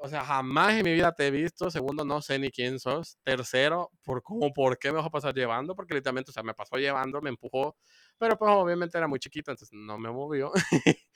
O 0.00 0.08
sea, 0.08 0.24
jamás 0.24 0.74
en 0.74 0.84
mi 0.84 0.92
vida 0.92 1.12
te 1.12 1.26
he 1.28 1.30
visto. 1.30 1.70
Segundo, 1.70 2.04
no 2.04 2.20
sé 2.22 2.38
ni 2.38 2.50
quién 2.50 2.78
sos. 2.78 3.18
Tercero, 3.24 3.90
por 4.04 4.22
cómo, 4.22 4.52
por 4.52 4.78
qué 4.78 4.90
me 4.90 4.98
vas 4.98 5.06
a 5.06 5.10
pasar 5.10 5.34
llevando, 5.34 5.74
porque 5.74 5.94
literalmente, 5.94 6.30
o 6.30 6.34
sea, 6.34 6.42
me 6.42 6.54
pasó 6.54 6.76
llevando, 6.76 7.20
me 7.22 7.30
empujó, 7.30 7.76
pero 8.18 8.36
pues 8.38 8.50
obviamente 8.52 8.98
era 8.98 9.08
muy 9.08 9.18
chiquito, 9.18 9.50
entonces 9.50 9.70
no 9.72 9.98
me 9.98 10.10
movió. 10.10 10.52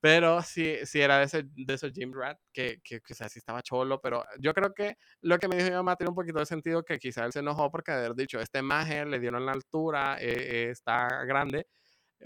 pero 0.00 0.42
sí, 0.42 0.76
sí 0.84 1.00
era 1.00 1.18
de, 1.18 1.24
ese, 1.24 1.44
de 1.44 1.74
esos 1.74 1.92
gym 1.92 2.12
rat, 2.12 2.38
que, 2.52 2.80
que, 2.84 3.00
que 3.00 3.12
o 3.12 3.16
sea, 3.16 3.28
sí 3.28 3.38
estaba 3.38 3.62
cholo, 3.62 4.00
pero 4.00 4.24
yo 4.40 4.54
creo 4.54 4.72
que 4.74 4.96
lo 5.22 5.38
que 5.38 5.48
me 5.48 5.56
dijo 5.56 5.68
mi 5.68 5.74
mamá 5.74 5.96
tiene 5.96 6.10
un 6.10 6.16
poquito 6.16 6.38
de 6.38 6.46
sentido, 6.46 6.84
que 6.84 6.98
quizá 6.98 7.24
él 7.24 7.32
se 7.32 7.40
enojó 7.40 7.70
porque 7.70 7.92
haber 7.92 8.14
dicho, 8.14 8.40
este 8.40 8.62
maje 8.62 9.04
le 9.06 9.18
dieron 9.18 9.46
la 9.46 9.52
altura, 9.52 10.18
eh, 10.20 10.70
está 10.70 11.24
grande, 11.24 11.66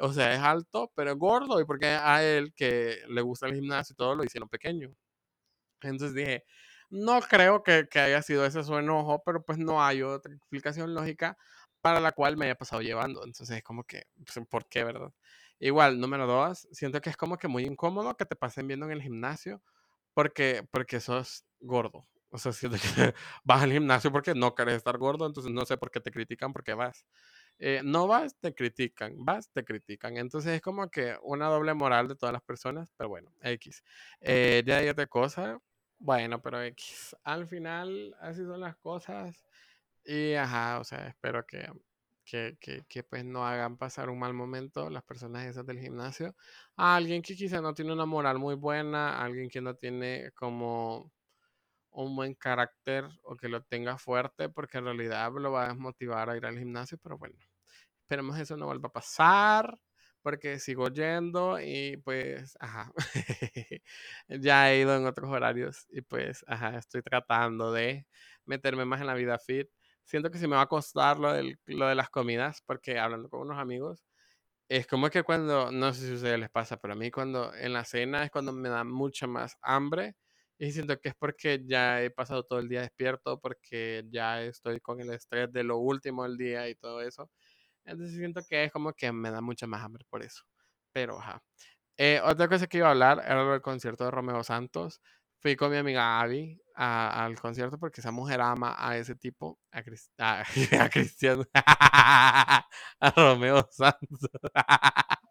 o 0.00 0.12
sea, 0.12 0.35
es 0.35 0.41
alto, 0.41 0.93
pero 0.95 1.12
es 1.12 1.19
gordo, 1.19 1.61
y 1.61 1.64
porque 1.64 1.87
a 1.87 2.23
él 2.25 2.52
que 2.55 2.99
le 3.09 3.23
gusta 3.23 3.47
el 3.47 3.55
gimnasio 3.55 3.95
y 3.95 3.97
todo, 3.97 4.14
lo 4.14 4.25
hicieron 4.25 4.49
pequeño. 4.49 4.95
Entonces 5.83 6.14
dije, 6.14 6.45
no 6.91 7.21
creo 7.23 7.62
que, 7.62 7.88
que, 7.91 8.00
haya 8.00 8.23
sido 8.23 8.47
ese 8.47 8.62
su 8.64 8.76
enojo, 8.79 9.23
pero 9.25 9.43
pues 9.45 9.59
no 9.59 9.83
hay 9.85 10.02
otra 10.02 10.35
explicación 10.35 10.95
lógica 10.95 11.37
para 11.81 12.00
la 12.00 12.12
cual 12.12 12.37
me 12.37 12.47
haya 12.47 12.55
pasado 12.57 12.83
llevando. 12.83 13.25
Entonces 13.25 13.57
es 13.59 13.62
como 13.64 13.85
que, 13.85 14.05
pues, 14.25 14.47
¿por 14.49 14.69
qué, 14.69 14.85
verdad? 14.85 15.12
Igual, 15.62 16.00
número 16.00 16.26
dos, 16.26 16.66
siento 16.73 17.00
que 17.00 17.09
es 17.09 17.16
como 17.16 17.38
que 17.38 17.47
muy 17.47 17.62
incómodo 17.64 18.16
que 18.16 18.26
te 18.26 18.35
pasen 18.35 18.66
viendo 18.66 18.87
en 18.87 18.92
el 18.92 19.00
gimnasio 19.00 19.62
porque, 20.12 20.66
porque 20.73 20.99
sos 20.99 21.45
gordo. 21.61 22.04
O 22.31 22.38
sea, 22.38 22.52
siento 22.52 22.78
que 22.78 23.14
vas 23.45 23.62
al 23.62 23.71
gimnasio 23.71 24.11
porque 24.11 24.35
no 24.35 24.57
querés 24.57 24.75
estar 24.75 24.99
gordo, 24.99 25.25
entonces 25.25 25.52
no 25.52 25.64
sé 25.64 25.76
por 25.76 25.92
qué 25.92 26.00
te 26.00 26.11
critican 26.11 26.52
porque 26.52 26.75
vas. 26.75 27.07
Eh, 27.61 27.81
no 27.85 28.09
vas, 28.09 28.37
te 28.40 28.52
critican, 28.52 29.14
vas, 29.25 29.50
te 29.52 29.64
critican. 29.64 30.16
Entonces 30.16 30.54
es 30.54 30.61
como 30.62 30.90
que 30.90 31.16
una 31.23 31.47
doble 31.47 31.75
moral 31.75 32.09
de 32.09 32.16
todas 32.16 32.33
las 32.33 32.42
personas, 32.42 32.92
pero 32.97 33.11
bueno, 33.11 33.33
X. 33.42 33.85
Eh, 34.21 34.64
ya 34.66 34.78
hay 34.78 34.88
otra 34.88 35.07
cosa, 35.07 35.61
bueno, 36.00 36.42
pero 36.42 36.61
X. 36.61 37.14
Al 37.23 37.47
final, 37.47 38.16
así 38.21 38.45
son 38.45 38.59
las 38.62 38.75
cosas. 38.78 39.45
Y 40.04 40.35
ajá, 40.35 40.81
o 40.81 40.85
sea, 40.85 41.07
espero 41.07 41.47
que, 41.47 41.69
que, 42.61 43.05
pues 43.09 43.25
no 43.25 43.47
hagan 43.47 43.77
pasar 43.79 44.11
un 44.11 44.19
mal 44.19 44.35
momento 44.35 44.91
las 44.91 45.03
personas 45.05 45.47
esas 45.47 45.67
del 45.67 45.79
gimnasio. 45.81 46.35
A 46.77 46.97
alguien 46.97 47.23
que 47.23 47.37
quizá 47.37 47.61
no 47.61 47.75
tiene 47.75 47.93
una 47.93 48.07
moral 48.07 48.39
muy 48.39 48.55
buena, 48.57 49.23
alguien 49.23 49.49
que 49.51 49.61
no 49.61 49.75
tiene 49.77 50.31
como 50.35 51.12
un 51.91 52.17
buen 52.17 52.35
carácter 52.35 53.07
o 53.23 53.37
que 53.37 53.49
lo 53.49 53.62
tenga 53.65 53.99
fuerte, 53.99 54.49
porque 54.49 54.79
en 54.79 54.85
realidad 54.87 55.31
lo 55.35 55.53
va 55.53 55.67
a 55.67 55.69
desmotivar 55.69 56.31
a 56.31 56.37
ir 56.37 56.47
al 56.47 56.59
gimnasio, 56.59 56.99
pero 57.03 57.19
bueno, 57.19 57.37
esperemos 58.03 58.39
eso 58.39 58.57
no 58.57 58.67
vuelva 58.67 58.89
a 58.89 58.93
pasar 58.93 59.79
porque 60.23 60.59
sigo 60.61 60.89
yendo 60.89 61.61
y 61.61 61.97
pues, 61.99 62.57
ajá, 62.61 62.93
ya 64.29 64.73
he 64.73 64.81
ido 64.81 64.97
en 64.97 65.07
otros 65.07 65.31
horarios 65.31 65.87
y 65.91 66.03
pues, 66.03 66.45
ajá, 66.49 66.79
estoy 66.79 67.03
tratando 67.03 67.73
de 67.73 68.07
meterme 68.47 68.85
más 68.85 69.01
en 69.01 69.07
la 69.09 69.15
vida 69.15 69.39
fit. 69.39 69.69
Siento 70.04 70.30
que 70.30 70.38
se 70.38 70.49
me 70.49 70.56
va 70.56 70.62
a 70.62 70.66
costar 70.68 71.18
lo, 71.18 71.32
del, 71.32 71.59
lo 71.66 71.87
de 71.88 71.94
las 71.94 72.11
comidas 72.11 72.62
porque 72.66 72.99
hablando 72.99 73.28
con 73.30 73.40
unos 73.42 73.59
amigos, 73.59 74.04
es 74.68 74.87
como 74.87 75.11
que 75.11 75.23
cuando, 75.23 75.71
no 75.73 75.92
sé 75.92 76.06
si 76.06 76.12
a 76.12 76.14
ustedes 76.16 76.38
les 76.40 76.50
pasa, 76.50 76.78
pero 76.78 76.94
a 76.94 76.97
mí 76.97 77.11
cuando 77.11 77.54
en 77.54 77.73
la 77.75 77.85
cena 77.85 78.25
es 78.25 78.30
cuando 78.30 78.52
me 78.52 78.68
da 78.68 78.85
mucha 78.85 79.26
más 79.26 79.56
hambre 79.62 80.16
y 80.59 80.73
siento 80.73 80.99
que 81.00 81.11
es 81.11 81.14
porque 81.18 81.62
ya 81.66 82.02
he 82.02 82.11
pasado 82.11 82.44
todo 82.44 82.61
el 82.61 82.68
día 82.68 82.82
despierto, 82.82 83.40
porque 83.40 84.04
ya 84.11 84.42
estoy 84.42 84.80
con 84.80 85.00
el 85.00 85.11
estrés 85.12 85.52
de 85.52 85.64
lo 85.64 85.78
último 85.78 86.23
del 86.25 86.37
día 86.38 86.68
y 86.68 86.75
todo 86.76 87.02
eso. 87.02 87.30
Entonces 87.85 88.16
siento 88.16 88.42
que 88.49 88.64
es 88.64 88.72
como 88.72 88.92
que 88.94 89.12
me 89.12 89.31
da 89.31 89.40
mucha 89.42 89.66
más 89.66 89.83
hambre 89.85 90.05
por 90.11 90.22
eso. 90.24 90.42
Pero, 90.92 91.18
ajá. 91.20 91.42
Eh, 91.98 92.20
otra 92.24 92.48
cosa 92.48 92.66
que 92.66 92.79
iba 92.79 92.88
a 92.88 92.92
hablar 92.92 93.22
era 93.24 93.55
el 93.55 93.62
concierto 93.62 94.05
de 94.05 94.11
Romeo 94.12 94.42
Santos. 94.44 95.00
Fui 95.42 95.57
con 95.57 95.72
mi 95.72 95.76
amiga 95.76 96.20
Abby 96.20 96.57
a, 96.76 97.24
al 97.24 97.38
concierto 97.40 97.76
porque 97.76 98.00
esa 98.00 98.12
mujer 98.12 98.40
ama 98.40 98.76
a 98.78 98.96
ese 98.96 99.16
tipo, 99.16 99.59
a, 99.72 99.83
Crist 99.83 100.12
a, 100.20 100.44
a 100.81 100.88
Cristiano, 100.88 101.44
a 101.55 102.64
Romeo 103.16 103.66
Santos. 103.72 104.20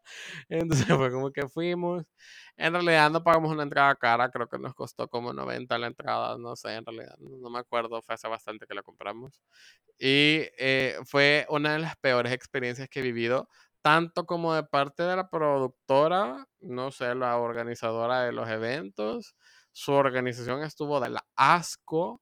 Entonces 0.50 0.86
fue 0.88 1.12
como 1.12 1.32
que 1.32 1.48
fuimos. 1.48 2.06
En 2.58 2.74
realidad 2.74 3.10
no 3.10 3.24
pagamos 3.24 3.52
una 3.52 3.64
entrada 3.64 3.96
cara, 3.96 4.30
creo 4.30 4.50
que 4.50 4.60
nos 4.60 4.74
costó 4.74 5.08
como 5.08 5.32
90 5.32 5.78
la 5.78 5.88
entrada, 5.88 6.38
no 6.38 6.58
sé, 6.58 6.76
en 6.76 6.86
realidad 6.86 7.16
no, 7.20 7.50
me 7.50 7.60
acuerdo, 7.60 8.02
fue 8.02 8.16
hace 8.16 8.28
bastante 8.28 8.68
que 8.68 8.74
la 8.76 8.84
compramos. 8.84 9.42
Y 9.98 10.44
eh, 10.60 10.98
fue 11.06 11.46
una 11.50 11.72
de 11.74 11.80
las 11.80 11.96
peores 11.96 12.34
experiencias 12.34 12.90
que 12.90 13.00
he 13.00 13.04
vivido, 13.04 13.48
tanto 13.82 14.26
como 14.26 14.54
de 14.54 14.64
parte 14.64 15.04
de 15.04 15.16
la 15.16 15.30
productora, 15.30 16.48
no 16.60 16.92
sé, 16.92 17.16
la 17.16 17.38
organizadora 17.38 18.24
de 18.24 18.34
los 18.34 18.50
eventos, 18.50 19.36
su 19.72 19.94
organización 19.94 20.64
estuvo 20.64 21.00
de 21.00 21.10
la 21.10 21.26
asco, 21.36 22.22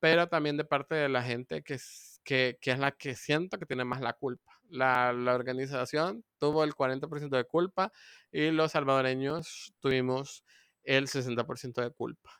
pero 0.00 0.28
también 0.28 0.56
de 0.56 0.64
parte 0.64 0.94
de 0.94 1.08
la 1.08 1.22
gente 1.22 1.62
que, 1.62 1.78
que, 2.24 2.58
que 2.60 2.70
es 2.72 2.78
la 2.78 2.92
que 2.92 3.14
siento 3.14 3.58
que 3.58 3.66
tiene 3.66 3.84
más 3.84 4.00
la 4.00 4.12
culpa. 4.14 4.52
La, 4.68 5.12
la 5.12 5.34
organización 5.34 6.24
tuvo 6.38 6.64
el 6.64 6.74
40% 6.74 7.36
de 7.36 7.44
culpa 7.44 7.92
y 8.32 8.50
los 8.50 8.72
salvadoreños 8.72 9.74
tuvimos 9.80 10.44
el 10.84 11.08
60% 11.08 11.82
de 11.82 11.90
culpa. 11.92 12.30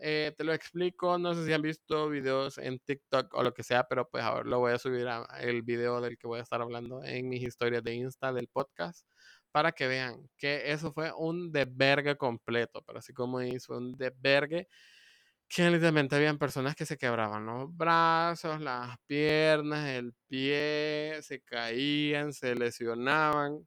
Eh, 0.00 0.32
te 0.36 0.44
lo 0.44 0.52
explico, 0.52 1.18
no 1.18 1.34
sé 1.34 1.44
si 1.44 1.52
han 1.52 1.62
visto 1.62 2.08
videos 2.08 2.58
en 2.58 2.78
TikTok 2.78 3.34
o 3.34 3.42
lo 3.42 3.52
que 3.52 3.64
sea, 3.64 3.84
pero 3.88 4.08
pues 4.08 4.22
ahora 4.22 4.48
lo 4.48 4.60
voy 4.60 4.72
a 4.72 4.78
subir 4.78 5.08
a 5.08 5.24
el 5.40 5.62
video 5.62 6.00
del 6.00 6.16
que 6.16 6.28
voy 6.28 6.38
a 6.38 6.42
estar 6.42 6.62
hablando 6.62 7.02
en 7.02 7.28
mis 7.28 7.42
historias 7.42 7.82
de 7.82 7.94
Insta 7.94 8.32
del 8.32 8.46
podcast 8.48 9.04
para 9.58 9.72
que 9.72 9.88
vean 9.88 10.30
que 10.36 10.70
eso 10.70 10.92
fue 10.92 11.12
un 11.12 11.50
debergue 11.50 12.16
completo, 12.16 12.80
pero 12.86 13.00
así 13.00 13.12
como 13.12 13.42
hizo 13.42 13.76
un 13.76 13.90
debergue 13.96 14.68
que 15.48 15.68
literalmente 15.68 16.14
habían 16.14 16.38
personas 16.38 16.76
que 16.76 16.86
se 16.86 16.96
quebraban 16.96 17.44
los 17.44 17.76
brazos, 17.76 18.60
las 18.60 18.96
piernas, 19.08 19.88
el 19.88 20.14
pie, 20.28 21.18
se 21.22 21.40
caían, 21.42 22.32
se 22.32 22.54
lesionaban. 22.54 23.66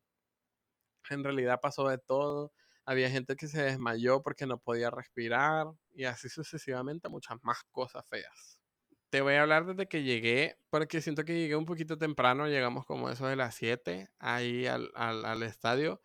En 1.10 1.24
realidad 1.26 1.60
pasó 1.62 1.90
de 1.90 1.98
todo. 1.98 2.54
Había 2.86 3.10
gente 3.10 3.36
que 3.36 3.50
se 3.50 3.62
desmayó 3.62 4.24
porque 4.24 4.46
no 4.46 4.60
podía 4.60 4.92
respirar 4.92 5.68
y 5.94 6.06
así 6.06 6.30
sucesivamente 6.30 7.10
muchas 7.10 7.38
más 7.44 7.66
cosas 7.70 8.08
feas. 8.08 8.61
Te 9.12 9.20
voy 9.20 9.34
a 9.34 9.42
hablar 9.42 9.66
desde 9.66 9.88
que 9.88 10.04
llegué, 10.04 10.58
porque 10.70 11.02
siento 11.02 11.26
que 11.26 11.34
llegué 11.36 11.58
un 11.58 11.66
poquito 11.66 11.98
temprano, 11.98 12.48
llegamos 12.48 12.86
como 12.86 13.10
eso 13.10 13.28
de 13.28 13.36
las 13.36 13.56
7 13.56 14.10
ahí 14.20 14.68
al, 14.68 14.90
al, 14.96 15.44
estadio 15.44 16.02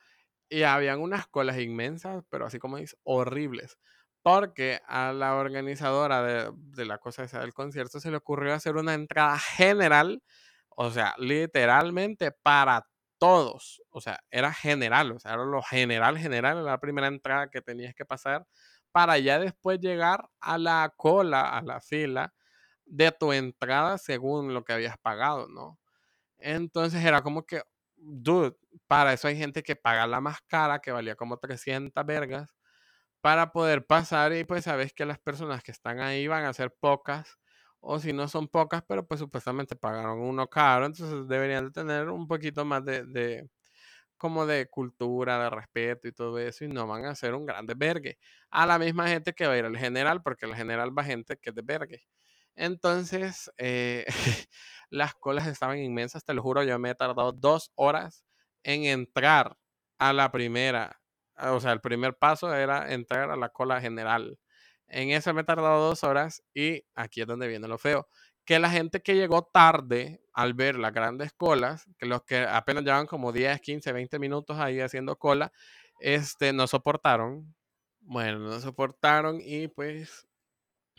y 0.48 0.64
habían 0.64 1.00
unas 1.00 1.28
colas 1.28 1.60
inmensas, 1.60 2.24
pero 2.30 2.46
así 2.46 2.58
como 2.58 2.78
dices, 2.78 2.98
horribles. 3.04 3.78
Porque 4.22 4.80
a 4.88 5.12
la 5.12 5.36
organizadora 5.36 6.22
de, 6.24 6.50
de, 6.54 6.84
la 6.84 6.98
cosa 6.98 7.22
esa 7.22 7.40
del 7.40 7.54
concierto 7.54 8.00
se 8.00 8.10
le 8.10 8.16
ocurrió 8.16 8.54
hacer 8.54 8.76
una 8.76 8.94
entrada 8.94 9.38
general, 9.38 10.22
o 10.70 10.90
sea, 10.90 11.14
literalmente 11.18 12.32
para 12.32 12.88
todos. 13.18 13.82
O 13.90 14.00
sea, 14.00 14.18
era 14.32 14.52
general, 14.52 15.12
o 15.12 15.20
sea, 15.20 15.34
era 15.34 15.44
lo 15.44 15.62
general, 15.62 16.18
general, 16.18 16.58
era 16.58 16.62
la 16.64 16.80
primera 16.80 17.06
entrada 17.06 17.50
que 17.50 17.62
tenías 17.62 17.94
que 17.94 18.04
pasar 18.04 18.46
para 18.92 19.18
ya 19.18 19.38
después 19.38 19.78
llegar 19.80 20.28
a 20.40 20.58
la 20.58 20.92
cola, 20.96 21.42
a 21.56 21.62
la 21.62 21.80
fila 21.80 22.34
de 22.86 23.12
tu 23.12 23.32
entrada 23.32 23.98
según 23.98 24.54
lo 24.54 24.64
que 24.64 24.72
habías 24.74 24.98
pagado, 24.98 25.48
¿no? 25.48 25.78
Entonces 26.38 27.04
era 27.04 27.22
como 27.22 27.44
que, 27.46 27.62
dude, 27.96 28.56
para 28.86 29.12
eso 29.14 29.28
hay 29.28 29.36
gente 29.38 29.62
que 29.62 29.76
paga 29.76 30.06
la 30.06 30.20
más 30.20 30.40
cara, 30.48 30.80
que 30.80 30.92
valía 30.92 31.16
como 31.16 31.38
300 31.38 32.04
vergas, 32.06 32.54
para 33.20 33.52
poder 33.52 33.86
pasar 33.86 34.32
y 34.34 34.44
pues 34.44 34.64
sabes 34.64 34.92
que 34.92 35.04
las 35.06 35.18
personas 35.18 35.62
que 35.62 35.72
están 35.72 36.00
ahí 36.00 36.26
van 36.28 36.44
a 36.44 36.52
ser 36.54 36.72
pocas, 36.80 37.38
o 37.80 37.98
si 38.00 38.12
no 38.12 38.28
son 38.28 38.48
pocas, 38.48 38.82
pero 38.88 39.06
pues 39.06 39.20
supuestamente 39.20 39.76
pagaron 39.76 40.20
uno 40.20 40.48
caro, 40.48 40.86
entonces 40.86 41.28
deberían 41.28 41.66
de 41.66 41.70
tener 41.72 42.08
un 42.10 42.26
poquito 42.28 42.64
más 42.64 42.84
de, 42.84 43.04
de 43.06 43.48
como 44.18 44.46
de 44.46 44.68
cultura, 44.68 45.38
de 45.44 45.50
respeto 45.50 46.08
y 46.08 46.12
todo 46.12 46.38
eso, 46.38 46.64
y 46.64 46.68
no 46.68 46.86
van 46.86 47.04
a 47.06 47.14
ser 47.14 47.34
un 47.34 47.46
gran 47.46 47.66
vergue. 47.66 48.18
A 48.50 48.66
la 48.66 48.78
misma 48.78 49.08
gente 49.08 49.32
que 49.34 49.46
va 49.46 49.54
a 49.54 49.58
ir 49.58 49.64
al 49.66 49.76
general, 49.78 50.22
porque 50.22 50.46
el 50.46 50.54
general 50.54 50.96
va 50.96 51.04
gente 51.04 51.36
que 51.38 51.50
es 51.50 51.56
de 51.56 51.62
vergue. 51.62 52.02
Entonces, 52.56 53.50
eh, 53.58 54.06
las 54.90 55.14
colas 55.14 55.46
estaban 55.46 55.78
inmensas, 55.78 56.24
te 56.24 56.34
lo 56.34 56.42
juro, 56.42 56.62
yo 56.64 56.78
me 56.78 56.90
he 56.90 56.94
tardado 56.94 57.32
dos 57.32 57.72
horas 57.76 58.24
en 58.64 58.84
entrar 58.84 59.56
a 59.98 60.12
la 60.12 60.32
primera. 60.32 61.00
O 61.38 61.60
sea, 61.60 61.72
el 61.72 61.80
primer 61.80 62.16
paso 62.16 62.54
era 62.54 62.92
entrar 62.92 63.30
a 63.30 63.36
la 63.36 63.50
cola 63.50 63.80
general. 63.80 64.38
En 64.88 65.10
eso 65.10 65.34
me 65.34 65.42
he 65.42 65.44
tardado 65.44 65.88
dos 65.88 66.04
horas 66.04 66.42
y 66.54 66.84
aquí 66.94 67.20
es 67.22 67.26
donde 67.26 67.48
viene 67.48 67.68
lo 67.68 67.78
feo. 67.78 68.08
Que 68.44 68.58
la 68.58 68.70
gente 68.70 69.02
que 69.02 69.16
llegó 69.16 69.42
tarde 69.52 70.22
al 70.32 70.54
ver 70.54 70.76
las 70.78 70.92
grandes 70.92 71.32
colas, 71.32 71.86
que 71.98 72.06
los 72.06 72.22
que 72.24 72.40
apenas 72.46 72.84
llevan 72.84 73.06
como 73.06 73.32
10, 73.32 73.60
15, 73.60 73.92
20 73.92 74.18
minutos 74.18 74.58
ahí 74.58 74.80
haciendo 74.80 75.16
cola, 75.18 75.52
este, 76.00 76.52
no 76.52 76.66
soportaron. 76.66 77.54
Bueno, 78.00 78.38
no 78.38 78.60
soportaron 78.60 79.40
y 79.42 79.68
pues 79.68 80.25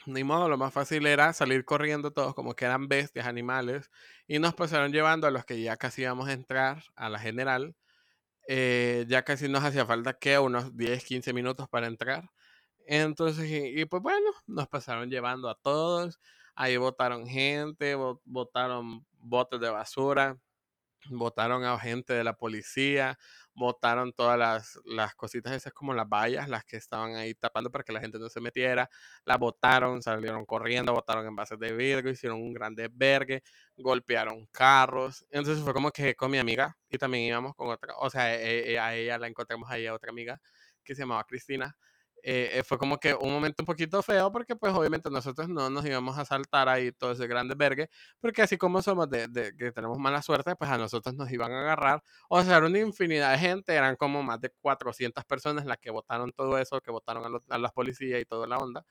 ni 0.06 0.24
modo, 0.24 0.48
lo 0.50 0.58
más 0.58 0.74
fácil 0.74 1.06
era 1.08 1.34
salir 1.34 1.66
corriendo 1.66 2.12
todos 2.12 2.34
como 2.36 2.56
que 2.56 2.66
eran 2.66 2.88
bestias, 2.88 3.28
animales, 3.28 3.90
y 4.28 4.40
nos 4.40 4.54
pasaron 4.56 4.92
llevando 4.92 5.28
a 5.28 5.32
los 5.32 5.46
que 5.46 5.62
ya 5.62 5.78
casi 5.78 6.04
íbamos 6.04 6.28
a 6.30 6.34
entrar 6.34 6.84
a 6.96 7.10
la 7.10 7.20
general. 7.20 7.76
Eh, 8.48 9.06
ya 9.10 9.24
casi 9.24 9.50
nos 9.50 9.64
hacía 9.64 9.86
falta 9.86 10.14
que 10.14 10.40
unos 10.40 10.78
10, 10.78 11.04
15 11.06 11.34
minutos 11.34 11.70
para 11.70 11.88
entrar. 11.88 12.32
Entonces, 12.88 13.50
y, 13.52 13.82
y, 13.82 13.86
pues 13.86 14.04
bueno, 14.04 14.32
nos 14.48 14.68
pasaron 14.70 15.10
llevando 15.10 15.50
a 15.50 15.56
todos. 15.56 16.20
Ahí 16.56 16.78
votaron 16.78 17.28
gente, 17.28 17.96
votaron 18.26 19.06
botes 19.20 19.60
de 19.60 19.70
basura, 19.70 20.38
votaron 21.10 21.64
a 21.64 21.78
gente 21.80 22.14
de 22.14 22.24
la 22.24 22.34
policía, 22.34 23.18
botaron 23.54 24.14
todas 24.14 24.38
las, 24.38 24.80
las, 24.86 25.16
cositas 25.16 25.54
esas 25.54 25.74
como 25.74 25.94
las 25.94 26.08
vallas, 26.08 26.48
las 26.50 26.64
que 26.66 26.78
estaban 26.78 27.16
ahí 27.16 27.34
tapando 27.34 27.72
para 27.72 27.84
que 27.84 27.92
la 27.92 28.00
gente 28.00 28.20
no 28.20 28.30
se 28.30 28.40
metiera, 28.42 28.90
las 29.26 29.40
botaron, 29.40 30.02
salieron 30.04 30.46
corriendo, 30.46 30.94
botaron 30.94 31.26
envases 31.26 31.60
de 31.60 31.74
vidrio, 31.74 32.12
hicieron 32.12 32.42
un 32.42 32.54
gran 32.54 32.76
desvergue, 32.76 33.44
golpearon 33.78 34.46
carros. 34.52 35.26
Entonces 35.32 35.64
fue 35.64 35.74
como 35.74 35.92
que 35.92 36.16
con 36.16 36.32
mi 36.32 36.38
amiga 36.38 36.78
y 36.90 36.98
también 36.98 37.24
íbamos 37.26 37.56
con 37.56 37.70
otra, 37.70 37.96
o 37.98 38.10
sea, 38.10 38.36
e, 38.36 38.74
e, 38.74 38.80
a 38.80 38.96
ella 38.96 39.18
la 39.18 39.28
encontramos 39.28 39.70
ahí 39.72 39.88
a 39.88 39.94
otra 39.94 40.12
amiga 40.12 40.40
que 40.84 40.96
se 40.96 41.02
llamaba 41.02 41.24
Cristina. 41.26 41.76
Eh, 42.24 42.64
fue 42.66 42.78
como 42.78 42.98
que 42.98 43.14
un 43.14 43.32
momento 43.32 43.62
un 43.62 43.66
poquito 43.66 44.02
feo 44.02 44.32
porque 44.32 44.56
pues 44.56 44.74
obviamente 44.74 45.10
nosotros 45.10 45.48
no 45.48 45.70
nos 45.70 45.86
íbamos 45.86 46.18
a 46.18 46.26
saltar 46.26 46.68
ahí 46.68 46.92
todo 46.92 47.12
ese 47.12 47.28
gran 47.28 47.48
desvergue 47.48 47.90
porque 48.20 48.42
así 48.42 48.58
como 48.58 48.82
somos 48.82 49.10
de, 49.10 49.28
de, 49.28 49.56
que 49.56 49.72
tenemos 49.72 50.00
mala 50.00 50.22
suerte 50.22 50.56
pues 50.56 50.70
a 50.70 50.78
nosotros 50.78 51.16
nos 51.16 51.32
iban 51.32 51.52
a 51.54 51.62
agarrar 51.62 52.04
o 52.28 52.42
sea 52.44 52.58
era 52.58 52.66
una 52.66 52.80
infinidad 52.80 53.32
de 53.32 53.38
gente 53.38 53.74
eran 53.74 53.96
como 53.96 54.24
más 54.24 54.42
de 54.42 54.50
400 54.50 55.24
personas 55.26 55.66
las 55.66 55.78
que 55.78 55.92
votaron 55.92 56.32
todo 56.34 56.58
eso 56.58 56.82
que 56.82 56.92
votaron 56.92 57.24
a, 57.24 57.30
los, 57.30 57.44
a 57.50 57.58
las 57.60 57.72
policías 57.72 58.20
y 58.20 58.26
toda 58.26 58.48
la 58.48 58.58
onda 58.58 58.84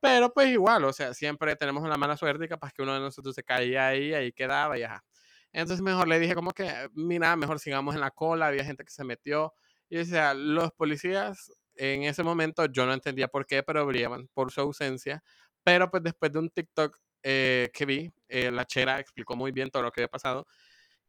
pero 0.00 0.32
pues 0.32 0.48
igual 0.48 0.84
o 0.84 0.92
sea 0.92 1.14
siempre 1.14 1.56
tenemos 1.56 1.82
una 1.82 1.96
mala 1.96 2.16
suerte 2.16 2.44
y 2.44 2.48
capaz 2.48 2.72
que 2.72 2.82
uno 2.82 2.94
de 2.94 3.00
nosotros 3.00 3.34
se 3.34 3.42
caía 3.42 3.88
ahí 3.88 4.14
ahí 4.14 4.32
quedaba 4.32 4.78
y 4.78 4.84
ajá. 4.84 5.04
Entonces 5.52 5.82
mejor 5.82 6.08
le 6.08 6.18
dije 6.20 6.34
como 6.34 6.52
que 6.52 6.88
mira 6.94 7.34
mejor 7.36 7.58
sigamos 7.58 7.94
en 7.94 8.00
la 8.00 8.10
cola 8.10 8.46
había 8.46 8.64
gente 8.64 8.84
que 8.84 8.90
se 8.90 9.04
metió 9.04 9.54
y 9.88 9.98
o 9.98 10.04
sea 10.04 10.34
los 10.34 10.72
policías 10.72 11.52
en 11.78 12.04
ese 12.04 12.22
momento 12.22 12.66
yo 12.66 12.86
no 12.86 12.92
entendía 12.92 13.28
por 13.28 13.46
qué, 13.46 13.62
pero 13.62 13.86
brillaban 13.86 14.28
por 14.34 14.52
su 14.52 14.60
ausencia. 14.60 15.22
Pero 15.64 15.90
pues 15.90 16.02
después 16.02 16.32
de 16.32 16.38
un 16.40 16.50
TikTok 16.50 16.98
eh, 17.22 17.70
que 17.72 17.86
vi, 17.86 18.12
eh, 18.28 18.50
la 18.50 18.64
chera 18.66 19.00
explicó 19.00 19.36
muy 19.36 19.52
bien 19.52 19.70
todo 19.70 19.82
lo 19.82 19.92
que 19.92 20.02
había 20.02 20.08
pasado. 20.08 20.46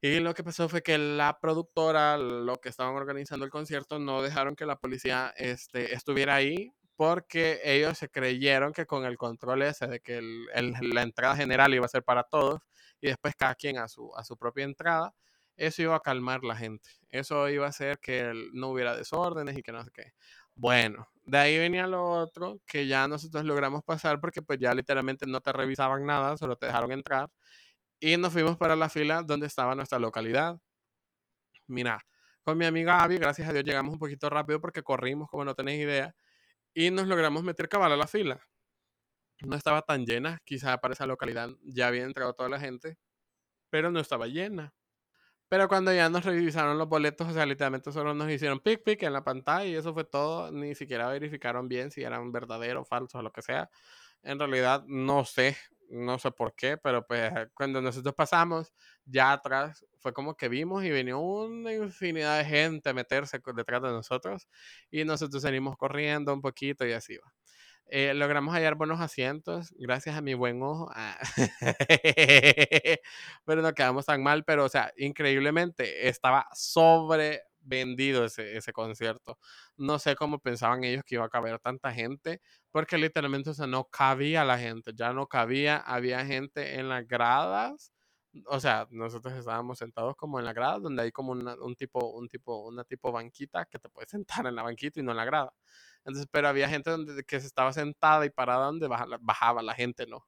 Y 0.01 0.19
lo 0.21 0.33
que 0.33 0.43
pasó 0.43 0.69
fue 0.69 0.81
que 0.81 0.97
la 0.97 1.39
productora, 1.41 2.17
lo 2.17 2.55
que 2.57 2.69
estaban 2.69 2.95
organizando 2.95 3.45
el 3.45 3.51
concierto, 3.51 3.99
no 3.99 4.21
dejaron 4.21 4.55
que 4.55 4.65
la 4.65 4.77
policía 4.77 5.33
este, 5.37 5.93
estuviera 5.93 6.35
ahí 6.35 6.71
porque 6.95 7.61
ellos 7.63 7.97
se 7.97 8.09
creyeron 8.09 8.73
que 8.73 8.85
con 8.85 9.05
el 9.05 9.17
control 9.17 9.61
ese 9.63 9.87
de 9.87 9.99
que 10.01 10.17
el, 10.17 10.47
el, 10.53 10.73
la 10.93 11.01
entrada 11.03 11.35
general 11.35 11.73
iba 11.73 11.85
a 11.85 11.89
ser 11.89 12.03
para 12.03 12.23
todos 12.23 12.61
y 13.01 13.07
después 13.07 13.35
cada 13.35 13.55
quien 13.55 13.77
a 13.77 13.87
su, 13.87 14.11
a 14.15 14.23
su 14.23 14.37
propia 14.37 14.65
entrada, 14.65 15.13
eso 15.55 15.81
iba 15.81 15.95
a 15.95 15.99
calmar 15.99 16.43
la 16.43 16.55
gente. 16.55 16.89
Eso 17.09 17.49
iba 17.49 17.65
a 17.65 17.69
hacer 17.69 17.99
que 17.99 18.31
no 18.53 18.69
hubiera 18.69 18.95
desórdenes 18.95 19.57
y 19.57 19.63
que 19.63 19.71
no 19.71 19.83
sé 19.83 19.91
qué. 19.93 20.13
Bueno, 20.61 21.07
de 21.23 21.37
ahí 21.37 21.57
venía 21.57 21.87
lo 21.87 22.03
otro 22.03 22.59
que 22.65 22.85
ya 22.85 23.07
nosotros 23.07 23.45
logramos 23.45 23.81
pasar 23.81 24.19
porque 24.19 24.41
pues 24.41 24.59
ya 24.59 24.73
literalmente 24.73 25.25
no 25.25 25.39
te 25.39 25.53
revisaban 25.53 26.05
nada, 26.05 26.35
solo 26.35 26.57
te 26.57 26.65
dejaron 26.65 26.91
entrar. 26.91 27.29
Y 27.99 28.17
nos 28.17 28.33
fuimos 28.33 28.57
para 28.57 28.75
la 28.75 28.89
fila 28.89 29.23
donde 29.23 29.47
estaba 29.47 29.75
nuestra 29.75 29.99
localidad. 29.99 30.59
Mira, 31.67 32.01
con 32.43 32.57
mi 32.57 32.65
amiga 32.65 33.01
Abby, 33.01 33.17
gracias 33.17 33.47
a 33.47 33.53
Dios 33.53 33.63
llegamos 33.63 33.93
un 33.93 33.99
poquito 33.99 34.29
rápido 34.29 34.59
porque 34.59 34.83
corrimos, 34.83 35.29
como 35.29 35.45
no 35.45 35.55
tenéis 35.55 35.81
idea, 35.81 36.13
y 36.73 36.91
nos 36.91 37.07
logramos 37.07 37.43
meter 37.43 37.69
cabal 37.69 37.93
a 37.93 37.97
la 37.97 38.07
fila. 38.07 38.41
No 39.41 39.55
estaba 39.55 39.81
tan 39.81 40.05
llena, 40.05 40.39
quizá 40.45 40.77
para 40.79 40.93
esa 40.93 41.05
localidad 41.05 41.49
ya 41.63 41.87
había 41.87 42.03
entrado 42.03 42.33
toda 42.33 42.49
la 42.49 42.59
gente, 42.59 42.97
pero 43.69 43.91
no 43.91 43.99
estaba 43.99 44.27
llena. 44.27 44.73
Pero 45.49 45.67
cuando 45.67 45.91
ya 45.93 46.09
nos 46.09 46.23
revisaron 46.25 46.77
los 46.77 46.87
boletos, 46.87 47.27
o 47.27 47.33
sea, 47.33 47.45
literalmente 47.45 47.91
solo 47.91 48.13
nos 48.13 48.29
hicieron 48.29 48.59
pic 48.59 48.83
pic 48.83 49.03
en 49.03 49.13
la 49.13 49.23
pantalla 49.23 49.65
y 49.65 49.75
eso 49.75 49.93
fue 49.93 50.03
todo. 50.05 50.51
Ni 50.51 50.75
siquiera 50.75 51.07
verificaron 51.09 51.67
bien 51.67 51.91
si 51.91 52.03
eran 52.03 52.31
verdaderos, 52.31 52.87
falsos 52.87 53.15
o 53.19 53.23
lo 53.23 53.31
que 53.31 53.41
sea. 53.41 53.69
En 54.23 54.39
realidad, 54.39 54.83
no 54.87 55.25
sé, 55.25 55.57
no 55.89 56.19
sé 56.19 56.31
por 56.31 56.53
qué, 56.55 56.77
pero 56.77 57.05
pues 57.07 57.31
cuando 57.55 57.81
nosotros 57.81 58.13
pasamos, 58.15 58.73
ya 59.05 59.31
atrás 59.33 59.85
fue 59.99 60.13
como 60.13 60.35
que 60.37 60.49
vimos 60.49 60.83
y 60.83 60.91
venía 60.91 61.17
una 61.17 61.73
infinidad 61.73 62.37
de 62.39 62.45
gente 62.45 62.89
a 62.89 62.93
meterse 62.93 63.39
detrás 63.55 63.81
de 63.81 63.89
nosotros 63.89 64.47
y 64.91 65.03
nosotros 65.05 65.41
salimos 65.43 65.77
corriendo 65.77 66.33
un 66.33 66.41
poquito 66.41 66.85
y 66.85 66.93
así 66.93 67.17
va. 67.17 67.38
Eh, 67.91 68.13
logramos 68.13 68.53
hallar 68.53 68.75
buenos 68.75 69.01
asientos 69.01 69.73
gracias 69.79 70.15
a 70.15 70.21
mi 70.21 70.35
buen 70.35 70.61
ojo. 70.61 70.91
Ah. 70.93 71.17
pero 73.45 73.63
no 73.63 73.73
quedamos 73.73 74.05
tan 74.05 74.21
mal, 74.21 74.43
pero 74.43 74.65
o 74.65 74.69
sea, 74.69 74.93
increíblemente 74.95 76.07
estaba 76.07 76.47
sobrevendido 76.53 78.25
ese, 78.25 78.57
ese 78.57 78.73
concierto. 78.73 79.39
No 79.75 79.97
sé 79.97 80.15
cómo 80.15 80.37
pensaban 80.39 80.83
ellos 80.83 81.03
que 81.03 81.15
iba 81.15 81.25
a 81.25 81.29
caber 81.29 81.59
tanta 81.59 81.91
gente, 81.91 82.41
porque 82.71 82.97
literalmente 82.99 83.49
o 83.49 83.53
sea, 83.55 83.65
no 83.65 83.85
cabía 83.85 84.45
la 84.45 84.59
gente, 84.59 84.91
ya 84.93 85.11
no 85.13 85.25
cabía, 85.27 85.77
había 85.77 86.23
gente 86.25 86.75
en 86.79 86.89
las 86.89 87.07
gradas. 87.07 87.91
O 88.45 88.59
sea, 88.59 88.87
nosotros 88.91 89.33
estábamos 89.33 89.79
sentados 89.79 90.15
como 90.15 90.39
en 90.39 90.45
la 90.45 90.53
grada, 90.53 90.79
donde 90.79 91.01
hay 91.03 91.11
como 91.11 91.31
una, 91.31 91.55
un 91.55 91.75
tipo, 91.75 92.11
un 92.11 92.27
tipo, 92.29 92.67
una 92.67 92.83
tipo 92.83 93.11
banquita 93.11 93.65
que 93.65 93.79
te 93.79 93.89
puedes 93.89 94.11
sentar 94.11 94.45
en 94.45 94.55
la 94.55 94.63
banquita 94.63 94.99
y 94.99 95.03
no 95.03 95.11
en 95.11 95.17
la 95.17 95.25
grada. 95.25 95.53
Entonces, 96.05 96.27
pero 96.31 96.47
había 96.47 96.69
gente 96.69 96.89
donde, 96.91 97.23
que 97.23 97.39
se 97.39 97.47
estaba 97.47 97.73
sentada 97.73 98.25
y 98.25 98.29
parada 98.29 98.65
donde 98.67 98.87
bajaba, 99.21 99.61
la 99.61 99.73
gente, 99.73 100.05
¿no? 100.07 100.25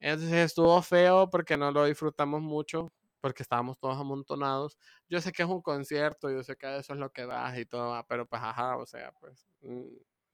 Entonces 0.00 0.32
estuvo 0.34 0.80
feo 0.82 1.30
porque 1.30 1.56
no 1.56 1.72
lo 1.72 1.84
disfrutamos 1.86 2.40
mucho, 2.42 2.92
porque 3.20 3.42
estábamos 3.42 3.78
todos 3.78 3.98
amontonados. 3.98 4.78
Yo 5.08 5.20
sé 5.20 5.32
que 5.32 5.42
es 5.42 5.48
un 5.48 5.62
concierto, 5.62 6.30
yo 6.30 6.42
sé 6.44 6.56
que 6.56 6.78
eso 6.78 6.92
es 6.94 6.98
lo 7.00 7.10
que 7.10 7.26
das 7.26 7.58
y 7.58 7.66
todo, 7.66 8.04
pero 8.08 8.26
pues 8.26 8.42
ajá, 8.42 8.76
o 8.76 8.86
sea, 8.86 9.12
pues 9.20 9.46
mm, 9.62 9.86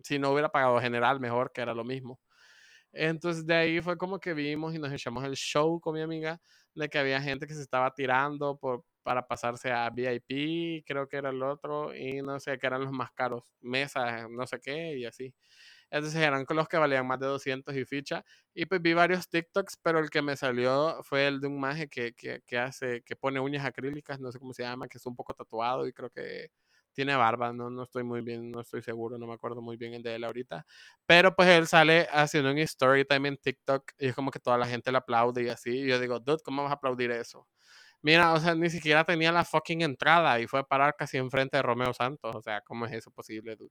si 0.03 0.19
no 0.19 0.31
hubiera 0.33 0.51
pagado 0.51 0.81
general, 0.81 1.21
mejor 1.21 1.53
que 1.53 1.63
era 1.63 1.75
lo 1.75 1.85
mismo. 1.85 2.21
Entonces 2.93 3.47
de 3.47 3.55
ahí 3.55 3.81
fue 3.81 3.99
como 3.99 4.21
que 4.21 4.35
vimos 4.35 4.75
y 4.75 4.79
nos 4.79 4.93
echamos 4.93 5.25
el 5.25 5.35
show 5.37 5.81
con 5.81 5.95
mi 5.95 6.03
amiga 6.03 6.41
de 6.75 6.89
que 6.89 6.99
había 6.99 7.21
gente 7.21 7.47
que 7.47 7.55
se 7.55 7.63
estaba 7.63 7.93
tirando 7.95 8.57
por, 8.57 8.85
para 9.05 9.27
pasarse 9.29 9.71
a 9.73 9.91
VIP, 9.91 10.85
creo 10.87 11.09
que 11.09 11.19
era 11.19 11.31
el 11.31 11.43
otro, 11.45 11.95
y 11.95 12.23
no 12.23 12.41
sé, 12.41 12.59
que 12.59 12.67
eran 12.67 12.83
los 12.85 12.93
más 12.93 13.13
caros, 13.13 13.45
mesas, 13.63 14.29
no 14.31 14.47
sé 14.49 14.61
qué, 14.61 14.99
y 14.99 15.07
así. 15.07 15.35
Entonces 15.91 16.21
eran 16.23 16.45
los 16.49 16.69
que 16.69 16.77
valían 16.79 17.07
más 17.07 17.21
de 17.21 17.27
200 17.27 17.75
y 17.77 17.85
ficha. 17.85 18.25
Y 18.55 18.67
pues 18.67 18.83
vi 18.83 18.95
varios 18.95 19.29
TikToks, 19.29 19.79
pero 19.83 19.99
el 20.01 20.11
que 20.11 20.23
me 20.23 20.37
salió 20.37 21.03
fue 21.03 21.27
el 21.29 21.41
de 21.41 21.47
un 21.49 21.61
maje 21.61 21.89
que, 21.89 22.15
que, 22.15 22.59
hace, 22.59 23.03
que 23.03 23.17
pone 23.17 23.41
uñas 23.41 23.65
acrílicas, 23.65 24.21
no 24.21 24.33
sé 24.33 24.39
cómo 24.39 24.53
se 24.55 24.63
llama, 24.65 24.89
que 24.89 24.99
es 24.99 25.07
un 25.07 25.17
poco 25.17 25.35
tatuado 25.35 25.87
y 25.87 25.93
creo 25.93 26.11
que 26.11 26.51
tiene 26.93 27.17
barba, 27.17 27.53
no, 27.53 27.71
no 27.71 27.83
estoy 27.83 28.05
muy 28.05 28.21
bien, 28.23 28.51
no 28.53 28.61
estoy 28.61 28.81
seguro, 28.83 29.19
no 29.19 29.27
me 29.27 29.35
acuerdo 29.35 29.61
muy 29.61 29.77
bien 29.77 29.95
el 29.95 30.03
de 30.03 30.15
él 30.15 30.25
ahorita. 30.25 30.65
Pero 31.07 31.35
pues 31.35 31.49
él 31.49 31.67
sale 31.67 32.07
haciendo 32.13 32.51
un 32.53 32.59
story 32.59 33.05
time 33.05 33.29
en 33.29 33.37
TikTok 33.37 33.93
y 33.99 34.09
es 34.09 34.15
como 34.15 34.31
que 34.31 34.39
toda 34.41 34.59
la 34.59 34.67
gente 34.67 34.93
le 34.93 34.99
aplaude 34.99 35.43
y 35.45 35.49
así. 35.49 35.71
Y 35.81 35.89
yo 35.89 35.99
digo, 36.01 36.21
dude, 36.21 36.43
¿cómo 36.45 36.63
vas 36.63 36.71
a 36.73 36.75
aplaudir 36.77 37.11
eso? 37.11 37.49
Mira, 38.05 38.35
o 38.35 38.39
sea, 38.39 38.55
ni 38.55 38.69
siquiera 38.69 39.03
tenía 39.05 39.33
la 39.33 39.47
fucking 39.47 39.81
entrada 39.81 40.39
y 40.39 40.47
fue 40.47 40.61
a 40.61 40.63
parar 40.65 40.95
casi 40.95 41.17
enfrente 41.17 41.57
de 41.57 41.63
Romeo 41.63 41.95
Santos. 41.95 42.37
O 42.37 42.43
sea, 42.43 42.61
¿cómo 42.61 42.85
es 42.85 42.93
eso 42.93 43.11
posible, 43.11 43.57
dude? 43.57 43.71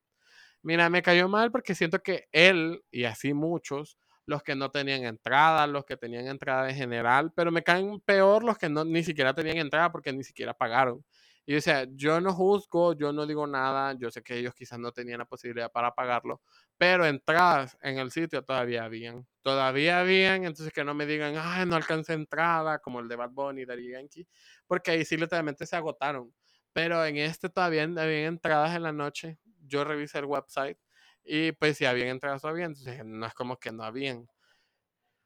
Mira, 0.63 0.89
me 0.89 1.03
cayó 1.03 1.29
mal 1.29 1.51
porque 1.51 1.75
siento 1.75 1.99
que 1.99 2.27
él 2.31 2.81
y 2.91 3.03
así 3.05 3.35
muchos, 3.35 3.97
los 4.25 4.41
que 4.41 4.55
no 4.55 4.71
tenían 4.71 5.03
entrada, 5.03 5.67
los 5.67 5.85
que 5.85 5.97
tenían 5.97 6.27
entrada 6.27 6.67
en 6.69 6.75
general, 6.75 7.31
pero 7.35 7.51
me 7.51 7.61
caen 7.63 7.99
peor 8.01 8.43
los 8.43 8.57
que 8.57 8.69
no, 8.69 8.83
ni 8.85 9.03
siquiera 9.03 9.35
tenían 9.35 9.57
entrada 9.57 9.91
porque 9.91 10.11
ni 10.13 10.23
siquiera 10.23 10.55
pagaron. 10.55 11.05
Y 11.45 11.55
o 11.57 11.61
sea, 11.61 11.85
yo 11.91 12.21
no 12.21 12.33
juzgo, 12.33 12.93
yo 12.93 13.11
no 13.13 13.25
digo 13.27 13.45
nada, 13.47 13.93
yo 13.99 14.09
sé 14.11 14.23
que 14.23 14.37
ellos 14.37 14.53
quizás 14.55 14.79
no 14.79 14.91
tenían 14.93 15.19
la 15.19 15.25
posibilidad 15.25 15.71
para 15.71 15.93
pagarlo, 15.93 16.41
pero 16.77 17.05
entradas 17.05 17.77
en 17.81 17.97
el 17.99 18.11
sitio 18.11 18.43
todavía 18.43 18.85
habían. 18.85 19.27
Todavía 19.41 19.99
habían, 19.99 20.45
entonces 20.45 20.71
que 20.73 20.83
no 20.85 20.93
me 20.93 21.05
digan, 21.05 21.35
ay, 21.37 21.65
no 21.65 21.75
alcancé 21.75 22.13
entrada, 22.13 22.79
como 22.79 22.99
el 23.01 23.07
de 23.09 23.15
Bad 23.17 23.31
Bunny, 23.31 23.65
Daddy 23.65 23.91
Yankee, 23.91 24.27
porque 24.67 24.91
ahí 24.91 25.05
sí 25.05 25.17
literalmente 25.17 25.65
se 25.65 25.75
agotaron. 25.75 26.33
Pero 26.71 27.05
en 27.05 27.17
este 27.17 27.49
todavía 27.49 27.83
habían 27.83 27.99
entradas 28.33 28.75
en 28.75 28.83
la 28.83 28.91
noche. 28.93 29.37
Yo 29.67 29.83
revisé 29.83 30.19
el 30.19 30.25
website 30.25 30.77
y 31.23 31.51
pues 31.53 31.77
si 31.77 31.85
habían 31.85 32.07
entradas 32.09 32.41
todavía, 32.41 32.65
entonces 32.65 33.03
no 33.05 33.25
es 33.25 33.33
como 33.33 33.57
que 33.57 33.71
no 33.71 33.83
habían. 33.83 34.27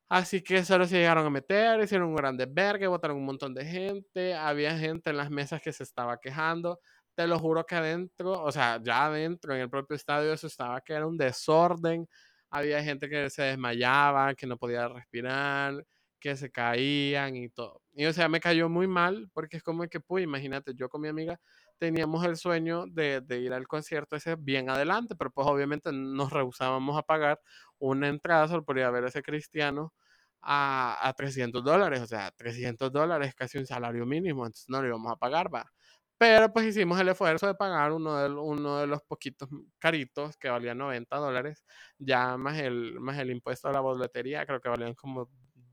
Así 0.09 0.41
que 0.41 0.63
solo 0.63 0.85
se 0.85 0.97
llegaron 0.97 1.25
a 1.25 1.29
meter, 1.29 1.81
hicieron 1.81 2.09
un 2.09 2.15
gran 2.15 2.37
desvergue, 2.37 2.87
votaron 2.87 3.17
un 3.17 3.25
montón 3.25 3.53
de 3.53 3.65
gente, 3.65 4.33
había 4.35 4.77
gente 4.77 5.09
en 5.09 5.17
las 5.17 5.29
mesas 5.29 5.61
que 5.61 5.73
se 5.73 5.83
estaba 5.83 6.17
quejando. 6.19 6.79
Te 7.15 7.27
lo 7.27 7.37
juro 7.39 7.65
que 7.65 7.75
adentro, 7.75 8.41
o 8.43 8.51
sea, 8.51 8.79
ya 8.81 9.07
adentro 9.07 9.53
en 9.53 9.61
el 9.61 9.69
propio 9.69 9.95
estadio 9.95 10.31
eso 10.31 10.47
estaba 10.47 10.79
que 10.81 10.93
era 10.93 11.05
un 11.07 11.17
desorden. 11.17 12.07
Había 12.49 12.81
gente 12.83 13.09
que 13.09 13.29
se 13.29 13.41
desmayaba, 13.43 14.33
que 14.35 14.47
no 14.47 14.55
podía 14.57 14.87
respirar, 14.87 15.85
que 16.21 16.35
se 16.37 16.51
caían 16.51 17.35
y 17.35 17.49
todo. 17.49 17.81
Y 17.93 18.05
o 18.05 18.13
sea, 18.13 18.29
me 18.29 18.39
cayó 18.39 18.69
muy 18.69 18.87
mal 18.87 19.29
porque 19.33 19.57
es 19.57 19.63
como 19.63 19.85
que, 19.89 19.99
pues, 19.99 20.23
imagínate, 20.23 20.73
yo 20.75 20.87
con 20.89 21.01
mi 21.01 21.09
amiga 21.09 21.37
teníamos 21.79 22.25
el 22.25 22.37
sueño 22.37 22.85
de, 22.87 23.23
ir 23.39 23.53
al 23.53 23.67
concierto 23.67 24.15
ese 24.15 24.35
bien 24.35 24.69
adelante, 24.69 25.15
pero 25.15 25.31
pues 25.31 25.47
obviamente 25.47 25.91
nos 25.93 26.31
rehusábamos 26.31 26.97
a 26.97 27.03
pagar 27.03 27.39
una 27.79 28.07
entrada 28.09 28.47
solo 28.47 28.63
por 28.65 28.77
ir 28.77 28.83
a 28.85 28.91
ver 28.91 29.05
a 29.05 29.07
ese 29.09 29.21
cristiano 29.23 29.93
a, 30.41 30.97
a 31.07 31.13
300 31.13 31.63
dólares, 31.63 32.01
o 32.01 32.07
sea, 32.07 32.31
300 32.31 32.91
dólares 32.91 33.35
casi 33.35 33.57
un 33.57 33.65
salario 33.67 34.05
mínimo, 34.05 34.45
entonces 34.45 34.69
no 34.69 34.81
lo 34.81 34.87
íbamos 34.87 35.11
a 35.11 35.15
pagar, 35.17 35.53
va. 35.53 35.71
Pero 36.17 36.51
pues 36.51 36.65
hicimos 36.65 36.99
el 36.99 37.09
esfuerzo 37.09 37.45
de 37.45 37.53
pagar 37.55 37.91
uno 37.91 38.17
de, 38.17 38.87
los 38.87 39.03
poquitos 39.03 39.47
caritos 39.77 40.35
que 40.37 40.49
valía 40.49 40.73
90 40.73 41.15
dólares, 41.17 41.63
ya 41.99 42.37
más 42.37 42.57
el, 42.59 42.99
más 42.99 43.19
el 43.19 43.29
impuesto 43.29 43.67
a 43.67 43.71
la 43.73 43.81
boletería, 43.81 44.45
creo 44.45 44.59
que 44.59 44.69
valían 44.69 44.95
como 44.95 45.29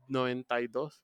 92. 0.07 1.01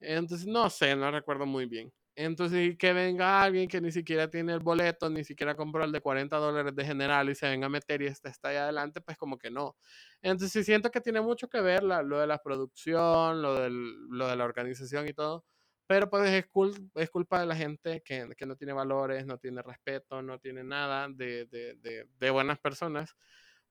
Entonces, 0.00 0.46
no 0.46 0.70
sé, 0.70 0.96
no 0.96 1.10
recuerdo 1.10 1.46
muy 1.46 1.66
bien. 1.66 1.92
Entonces, 2.14 2.76
que 2.76 2.92
venga 2.92 3.42
alguien 3.42 3.68
que 3.68 3.80
ni 3.80 3.90
siquiera 3.90 4.28
tiene 4.28 4.52
el 4.52 4.60
boleto, 4.60 5.08
ni 5.08 5.24
siquiera 5.24 5.54
compró 5.54 5.84
el 5.84 5.92
de 5.92 6.00
40 6.02 6.36
dólares 6.36 6.74
de 6.74 6.84
general 6.84 7.30
y 7.30 7.34
se 7.34 7.48
venga 7.48 7.66
a 7.66 7.70
meter 7.70 8.02
y 8.02 8.06
está, 8.06 8.28
está 8.28 8.48
ahí 8.48 8.56
adelante, 8.56 9.00
pues 9.00 9.16
como 9.16 9.38
que 9.38 9.50
no. 9.50 9.76
Entonces, 10.20 10.66
siento 10.66 10.90
que 10.90 11.00
tiene 11.00 11.20
mucho 11.22 11.48
que 11.48 11.60
ver 11.60 11.82
la, 11.82 12.02
lo 12.02 12.18
de 12.20 12.26
la 12.26 12.38
producción, 12.38 13.40
lo, 13.40 13.60
de 13.60 14.36
la 14.36 14.44
organización 14.44 15.08
y 15.08 15.14
todo. 15.14 15.44
Pero 15.86 16.08
pues 16.10 16.30
es, 16.30 17.10
culpa 17.10 17.40
de 17.40 17.46
la 17.46 17.56
gente 17.56 18.02
que, 18.04 18.26
no 18.46 18.56
tiene 18.56 18.72
valores, 18.72 19.26
no 19.26 19.38
tiene 19.38 19.62
respeto, 19.62 20.22
no 20.22 20.38
tiene 20.38 20.64
nada 20.64 21.08
de 21.08 22.30
buenas 22.30 22.58
personas. 22.58 23.16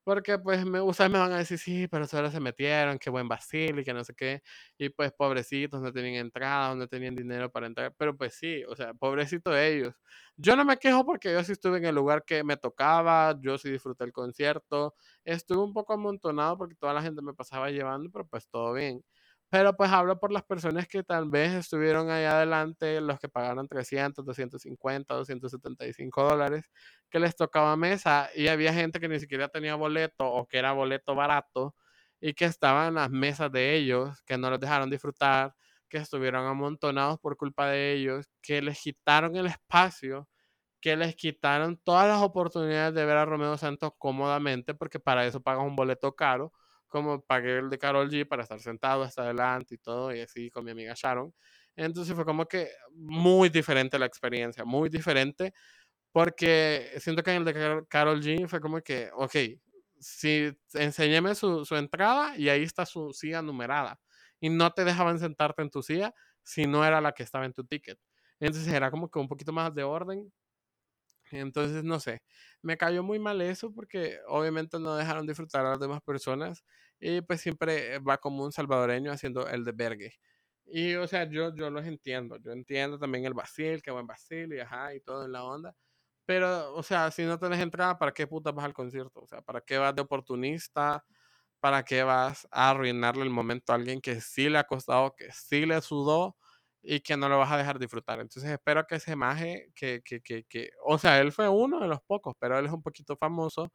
Porque 0.04 0.40
pues 0.40 0.66
me, 0.66 0.82
ustedes 0.82 1.12
me 1.12 1.20
van 1.20 1.32
a 1.32 1.38
decir, 1.38 1.60
sí, 1.60 1.88
pero 1.88 2.08
solo 2.08 2.32
se 2.32 2.40
metieron, 2.40 2.98
qué 2.98 3.10
buen 3.12 3.28
Basil 3.28 3.78
y 3.80 3.84
que 3.84 3.94
no 3.94 4.04
sé 4.04 4.14
qué. 4.16 4.42
Y 4.78 4.90
pues 4.90 5.12
pobrecitos, 5.14 5.82
no 5.82 5.92
tenían 5.94 6.16
entrada, 6.26 6.74
no 6.76 6.88
tenían 6.88 7.16
dinero 7.16 7.52
para 7.52 7.68
entrar. 7.68 7.94
Pero 7.98 8.18
pues 8.18 8.34
sí, 8.36 8.64
o 8.68 8.76
sea, 8.76 8.94
pobrecito 8.96 9.56
ellos. 9.56 9.94
Yo 10.38 10.56
no 10.56 10.66
me 10.66 10.78
quejo 10.78 11.06
porque 11.06 11.32
yo 11.34 11.44
sí 11.44 11.52
estuve 11.52 11.78
en 11.78 11.86
el 11.86 11.96
lugar 11.96 12.24
que 12.26 12.44
me 12.44 12.58
tocaba, 12.58 13.38
yo 13.42 13.58
sí 13.60 13.70
disfruté 13.72 14.04
el 14.06 14.12
concierto. 14.14 14.96
Estuve 15.24 15.64
un 15.64 15.74
poco 15.74 15.94
amontonado 15.94 16.58
porque 16.58 16.76
toda 16.76 16.94
la 16.94 17.02
gente 17.04 17.22
me 17.22 17.34
pasaba 17.34 17.70
llevando, 17.70 18.10
pero 18.12 18.26
pues 18.28 18.48
todo 18.50 18.74
bien. 18.74 19.04
Pero 19.52 19.76
pues 19.76 19.92
hablo 19.92 20.18
por 20.18 20.32
las 20.32 20.44
personas 20.44 20.88
que 20.88 21.04
tal 21.04 21.30
vez 21.30 21.52
estuvieron 21.54 22.10
ahí 22.10 22.24
adelante, 22.24 23.02
los 23.02 23.20
que 23.20 23.28
pagaron 23.28 23.68
300, 23.68 24.24
250, 24.26 25.14
275 25.14 26.24
dólares, 26.24 26.72
que 27.10 27.20
les 27.20 27.36
tocaba 27.36 27.76
mesa 27.76 28.30
y 28.34 28.48
había 28.48 28.74
gente 28.74 29.02
que 29.02 29.10
ni 29.10 29.20
siquiera 29.20 29.50
tenía 29.50 29.76
boleto 29.76 30.26
o 30.32 30.48
que 30.48 30.58
era 30.58 30.72
boleto 30.72 31.16
barato 31.16 31.76
y 32.22 32.34
que 32.34 32.46
estaban 32.46 32.88
en 32.90 32.94
las 32.96 33.10
mesas 33.12 33.52
de 33.52 33.76
ellos, 33.76 34.22
que 34.24 34.38
no 34.38 34.50
los 34.50 34.60
dejaron 34.60 34.90
disfrutar, 34.90 35.54
que 35.90 35.98
estuvieron 35.98 36.46
amontonados 36.48 37.20
por 37.20 37.36
culpa 37.36 37.68
de 37.68 37.92
ellos, 37.94 38.28
que 38.42 38.62
les 38.62 38.80
quitaron 38.82 39.36
el 39.36 39.48
espacio, 39.48 40.30
que 40.82 40.96
les 40.98 41.16
quitaron 41.16 41.78
todas 41.78 42.08
las 42.08 42.22
oportunidades 42.22 42.94
de 42.96 43.06
ver 43.06 43.18
a 43.18 43.26
Romeo 43.26 43.58
Santos 43.58 43.92
cómodamente, 43.98 44.74
porque 44.76 45.00
para 45.00 45.26
eso 45.26 45.42
pagas 45.42 45.66
un 45.66 45.76
boleto 45.76 46.16
caro 46.16 46.54
como 46.92 47.22
pagué 47.24 47.60
el 47.60 47.72
de 47.72 47.80
Carol 47.80 48.12
G 48.12 48.28
para 48.28 48.44
estar 48.44 48.62
sentado 48.62 49.04
hasta 49.04 49.24
adelante 49.24 49.76
y 49.76 49.80
todo, 49.80 50.16
y 50.16 50.22
así 50.22 50.52
con 50.52 50.66
mi 50.66 50.72
amiga 50.72 50.94
Sharon. 50.96 51.34
Entonces 51.78 52.16
fue 52.16 52.26
como 52.26 52.46
que 52.48 52.70
muy 52.94 53.50
diferente 53.50 54.00
la 54.00 54.08
experiencia, 54.08 54.66
muy 54.66 54.90
diferente, 54.90 55.54
porque 56.12 56.92
siento 57.00 57.24
que 57.24 57.32
en 57.32 57.38
el 57.38 57.46
de 57.46 57.86
Carol 57.90 58.22
G 58.22 58.48
fue 58.48 58.62
como 58.62 58.82
que, 58.82 59.10
ok, 59.14 59.36
si 60.00 60.52
enséñeme 60.74 61.36
su, 61.36 61.66
su 61.66 61.76
entrada 61.76 62.38
y 62.38 62.50
ahí 62.50 62.64
está 62.64 62.86
su 62.86 63.14
silla 63.14 63.42
numerada, 63.42 64.00
y 64.40 64.50
no 64.50 64.72
te 64.72 64.84
dejaban 64.86 65.20
sentarte 65.20 65.62
en 65.64 65.70
tu 65.72 65.84
silla 65.84 66.14
si 66.44 66.66
no 66.68 66.86
era 66.86 67.02
la 67.02 67.14
que 67.14 67.24
estaba 67.24 67.46
en 67.46 67.54
tu 67.54 67.64
ticket. 67.66 68.00
Entonces 68.40 68.74
era 68.74 68.92
como 68.92 69.10
que 69.10 69.20
un 69.20 69.28
poquito 69.28 69.54
más 69.54 69.74
de 69.76 69.84
orden. 69.84 70.32
Entonces, 71.39 71.84
no 71.84 72.00
sé, 72.00 72.22
me 72.62 72.78
cayó 72.78 73.04
muy 73.04 73.20
mal 73.20 73.41
eso 73.41 73.74
porque 73.74 74.20
obviamente 74.28 74.80
no 74.80 74.96
dejaron 74.96 75.26
disfrutar 75.28 75.65
a 75.65 75.70
las 75.72 75.80
demás 75.80 76.02
personas 76.02 76.63
y 77.00 77.22
pues 77.22 77.41
siempre 77.41 78.00
va 78.00 78.17
como 78.17 78.44
un 78.44 78.52
salvadoreño 78.52 79.12
haciendo 79.12 79.48
el 79.48 79.63
de 79.65 79.72
vergue. 79.74 80.13
Y 80.65 80.96
o 80.96 81.08
sea, 81.08 81.30
yo, 81.30 81.54
yo 81.56 81.70
los 81.70 81.86
entiendo, 81.86 82.38
yo 82.38 82.52
entiendo 82.52 82.98
también 83.00 83.26
el 83.26 83.34
Basil, 83.34 83.82
que 83.82 83.91
buen 83.91 84.08
Basil 84.08 84.54
y 84.54 84.60
ajá, 84.60 84.94
y 84.96 85.02
todo 85.02 85.26
en 85.26 85.32
la 85.34 85.44
onda. 85.44 85.76
Pero, 86.26 86.74
o 86.76 86.84
sea, 86.84 87.12
si 87.12 87.24
no 87.26 87.39
tenés 87.39 87.60
entrada, 87.62 87.98
¿para 87.98 88.13
qué 88.13 88.28
puta 88.28 88.52
vas 88.52 88.65
al 88.65 88.74
concierto? 88.74 89.22
O 89.22 89.28
sea, 89.28 89.41
¿para 89.41 89.62
qué 89.62 89.78
vas 89.78 89.96
de 89.96 90.02
oportunista? 90.04 91.06
¿Para 91.60 91.84
qué 91.84 92.04
vas 92.04 92.48
a 92.52 92.72
arruinarle 92.72 93.24
el 93.24 93.30
momento 93.32 93.72
a 93.74 93.76
alguien 93.76 94.02
que 94.02 94.22
sí 94.22 94.50
le 94.50 94.58
ha 94.60 94.63
costado, 94.65 95.15
que 95.15 95.32
sí 95.34 95.65
le 95.65 95.82
sudó? 95.82 96.38
Y 96.84 97.02
que 97.02 97.17
no 97.17 97.30
lo 97.30 97.38
vas 97.38 97.52
a 97.52 97.58
dejar 97.58 97.80
disfrutar. 97.80 98.20
Entonces 98.20 98.52
espero 98.52 98.86
que 98.88 98.96
ese 98.96 99.15
maje, 99.15 99.72
que, 99.76 100.02
que, 100.04 100.22
que, 100.22 100.44
que, 100.46 100.72
o 100.86 100.98
sea, 100.98 101.20
él 101.20 101.32
fue 101.32 101.48
uno 101.50 101.80
de 101.80 101.88
los 101.88 102.02
pocos, 102.02 102.36
pero 102.39 102.58
él 102.58 102.65
es 102.65 102.72
un 102.72 102.82
poquito 102.82 103.15
famoso. 103.17 103.72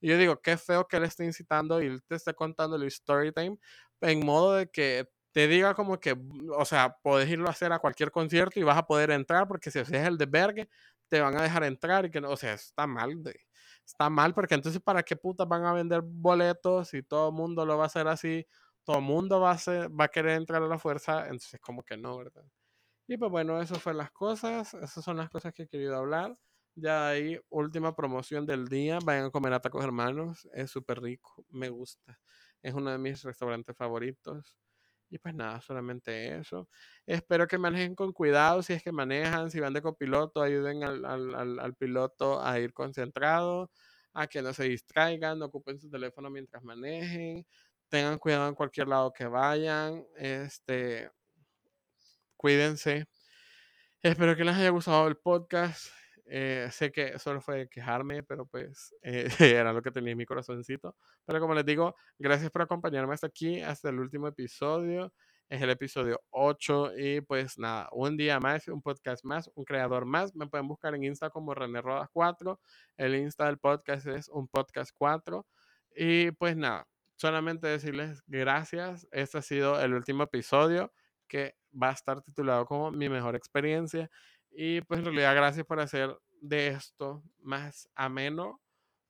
Y 0.00 0.08
yo 0.10 0.18
digo, 0.18 0.40
qué 0.42 0.56
feo 0.58 0.86
que 0.86 0.98
él 0.98 1.04
esté 1.04 1.24
incitando 1.24 1.82
y 1.82 1.86
él 1.86 2.02
te 2.06 2.16
esté 2.16 2.34
contando 2.34 2.76
el 2.76 2.84
story 2.84 3.32
time 3.32 3.58
en 4.02 4.24
modo 4.24 4.54
de 4.56 4.68
que 4.70 5.08
te 5.32 5.48
diga 5.48 5.74
como 5.74 6.00
que, 6.00 6.16
o 6.56 6.64
sea, 6.64 6.96
puedes 7.02 7.28
irlo 7.28 7.48
a 7.48 7.50
hacer 7.50 7.72
a 7.72 7.78
cualquier 7.78 8.10
concierto 8.10 8.58
y 8.58 8.62
vas 8.62 8.78
a 8.78 8.86
poder 8.86 9.10
entrar 9.10 9.46
porque 9.48 9.70
si 9.70 9.78
haces 9.78 10.06
el 10.06 10.16
de 10.18 10.26
Berge, 10.26 10.68
te 11.08 11.20
van 11.20 11.36
a 11.38 11.42
dejar 11.42 11.64
entrar 11.64 12.06
y 12.06 12.10
que 12.10 12.20
no, 12.20 12.30
o 12.30 12.36
sea, 12.36 12.54
está 12.54 12.86
mal, 12.86 13.22
de, 13.22 13.38
está 13.86 14.10
mal 14.10 14.34
porque 14.34 14.54
entonces 14.54 14.80
para 14.82 15.02
qué 15.02 15.16
putas 15.16 15.46
van 15.48 15.64
a 15.64 15.72
vender 15.72 16.00
boletos 16.02 16.88
si 16.88 17.02
todo 17.02 17.28
el 17.28 17.34
mundo 17.34 17.66
lo 17.66 17.76
va 17.76 17.84
a 17.84 17.86
hacer 17.86 18.08
así 18.08 18.46
todo 18.86 18.98
el 18.98 19.04
mundo 19.04 19.40
va 19.40 19.52
a, 19.52 19.88
va 19.88 20.04
a 20.06 20.08
querer 20.08 20.38
entrar 20.38 20.62
a 20.62 20.68
la 20.68 20.78
fuerza, 20.78 21.24
entonces 21.26 21.60
como 21.60 21.82
que 21.84 21.98
no, 21.98 22.16
¿verdad? 22.18 22.44
Y 23.08 23.16
pues 23.18 23.30
bueno, 23.30 23.60
eso 23.60 23.76
fue 23.76 23.94
las 23.94 24.10
cosas, 24.12 24.74
esas 24.74 25.04
son 25.04 25.16
las 25.18 25.30
cosas 25.30 25.52
que 25.54 25.64
he 25.64 25.68
querido 25.68 25.96
hablar. 25.96 26.38
Ya 26.76 27.08
ahí, 27.08 27.38
última 27.50 27.94
promoción 27.96 28.46
del 28.46 28.68
día, 28.68 28.98
vayan 29.04 29.26
a 29.26 29.30
comer 29.30 29.52
a 29.54 29.60
Tacos 29.60 29.84
Hermanos, 29.84 30.48
es 30.52 30.70
súper 30.70 31.00
rico, 31.02 31.44
me 31.50 31.70
gusta, 31.70 32.20
es 32.62 32.74
uno 32.74 32.90
de 32.90 32.98
mis 32.98 33.22
restaurantes 33.24 33.76
favoritos. 33.76 34.58
Y 35.10 35.18
pues 35.18 35.34
nada, 35.34 35.60
solamente 35.60 36.36
eso. 36.38 36.68
Espero 37.06 37.46
que 37.46 37.58
manejen 37.58 37.94
con 37.94 38.12
cuidado 38.12 38.62
si 38.62 38.72
es 38.74 38.82
que 38.82 38.92
manejan, 38.92 39.50
si 39.50 39.60
van 39.60 39.72
de 39.72 39.82
copiloto, 39.82 40.42
ayuden 40.42 40.82
al, 40.84 41.04
al, 41.04 41.58
al 41.60 41.74
piloto 41.76 42.42
a 42.44 42.58
ir 42.60 42.72
concentrado, 42.74 43.70
a 44.12 44.26
que 44.26 44.42
no 44.42 44.52
se 44.52 44.64
distraigan, 44.64 45.38
no 45.38 45.46
ocupen 45.46 45.78
su 45.78 45.88
teléfono 45.90 46.28
mientras 46.30 46.62
manejen 46.64 47.46
tengan 47.88 48.18
cuidado 48.18 48.48
en 48.48 48.54
cualquier 48.54 48.88
lado 48.88 49.12
que 49.12 49.26
vayan. 49.26 50.04
Este, 50.16 51.10
cuídense. 52.36 53.06
Espero 54.02 54.36
que 54.36 54.44
les 54.44 54.56
haya 54.56 54.70
gustado 54.70 55.08
el 55.08 55.16
podcast. 55.16 55.88
Eh, 56.28 56.68
sé 56.72 56.90
que 56.90 57.18
solo 57.18 57.40
fue 57.40 57.68
quejarme, 57.68 58.22
pero 58.24 58.46
pues 58.46 58.94
eh, 59.02 59.28
era 59.60 59.72
lo 59.72 59.82
que 59.82 59.90
tenía 59.90 60.12
en 60.12 60.18
mi 60.18 60.26
corazoncito. 60.26 60.96
Pero 61.24 61.40
como 61.40 61.54
les 61.54 61.64
digo, 61.64 61.96
gracias 62.18 62.50
por 62.50 62.62
acompañarme 62.62 63.14
hasta 63.14 63.28
aquí, 63.28 63.60
hasta 63.62 63.88
el 63.90 64.00
último 64.00 64.28
episodio. 64.28 65.12
Es 65.48 65.62
el 65.62 65.70
episodio 65.70 66.20
8 66.30 66.98
y 66.98 67.20
pues 67.20 67.56
nada, 67.58 67.88
un 67.92 68.16
día 68.16 68.40
más, 68.40 68.66
un 68.66 68.82
podcast 68.82 69.24
más, 69.24 69.48
un 69.54 69.64
creador 69.64 70.04
más. 70.04 70.34
Me 70.34 70.48
pueden 70.48 70.66
buscar 70.66 70.94
en 70.96 71.04
Insta 71.04 71.30
como 71.30 71.54
René 71.54 71.80
Rodas 71.80 72.08
4. 72.12 72.60
El 72.96 73.14
Insta 73.14 73.46
del 73.46 73.58
podcast 73.58 74.06
es 74.08 74.28
un 74.28 74.48
podcast 74.48 74.90
4. 74.98 75.46
Y 75.96 76.32
pues 76.32 76.56
nada, 76.56 76.86
solamente 77.16 77.66
decirles 77.66 78.22
gracias. 78.26 79.06
Este 79.10 79.38
ha 79.38 79.42
sido 79.42 79.80
el 79.80 79.94
último 79.94 80.24
episodio 80.24 80.92
que 81.26 81.56
va 81.80 81.90
a 81.90 81.92
estar 81.92 82.22
titulado 82.22 82.66
como 82.66 82.90
mi 82.90 83.08
mejor 83.08 83.36
experiencia. 83.36 84.10
Y 84.50 84.80
pues 84.82 84.98
en 85.00 85.06
realidad 85.06 85.34
gracias 85.34 85.66
por 85.66 85.80
hacer 85.80 86.16
de 86.40 86.68
esto 86.68 87.22
más 87.40 87.88
ameno, 87.94 88.60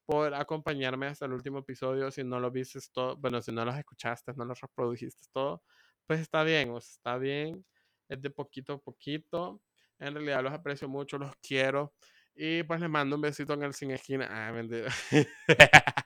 por 0.05 0.35
acompañarme 0.35 1.07
hasta 1.07 1.27
el 1.27 1.33
último 1.33 1.59
episodio. 1.59 2.11
Si 2.11 2.25
no 2.25 2.41
lo 2.41 2.51
viste 2.51 2.81
todo, 2.93 3.17
bueno, 3.17 3.43
si 3.43 3.53
no 3.53 3.65
los 3.65 3.77
escuchaste, 3.77 4.33
no 4.35 4.45
los 4.45 4.61
reprodujiste 4.61 5.25
todo, 5.33 5.63
pues 6.07 6.21
está 6.21 6.43
bien, 6.45 6.71
o 6.71 6.81
sea, 6.81 6.93
está 6.93 7.19
bien. 7.19 7.65
Es 8.09 8.23
de 8.23 8.31
poquito 8.31 8.75
a 8.75 8.79
poquito. 8.79 9.61
En 9.99 10.15
realidad 10.15 10.43
los 10.43 10.53
aprecio 10.53 10.89
mucho, 10.89 11.19
los 11.19 11.35
quiero. 11.37 11.95
Y 12.35 12.63
pues 12.65 12.81
les 12.81 12.91
mando 12.91 13.17
un 13.17 13.23
besito 13.23 13.55
en 13.55 13.63
el 13.65 13.75
sin 13.75 13.91
esquina. 13.91 14.29
Ah, 14.31 14.53
mentira. 14.53 14.93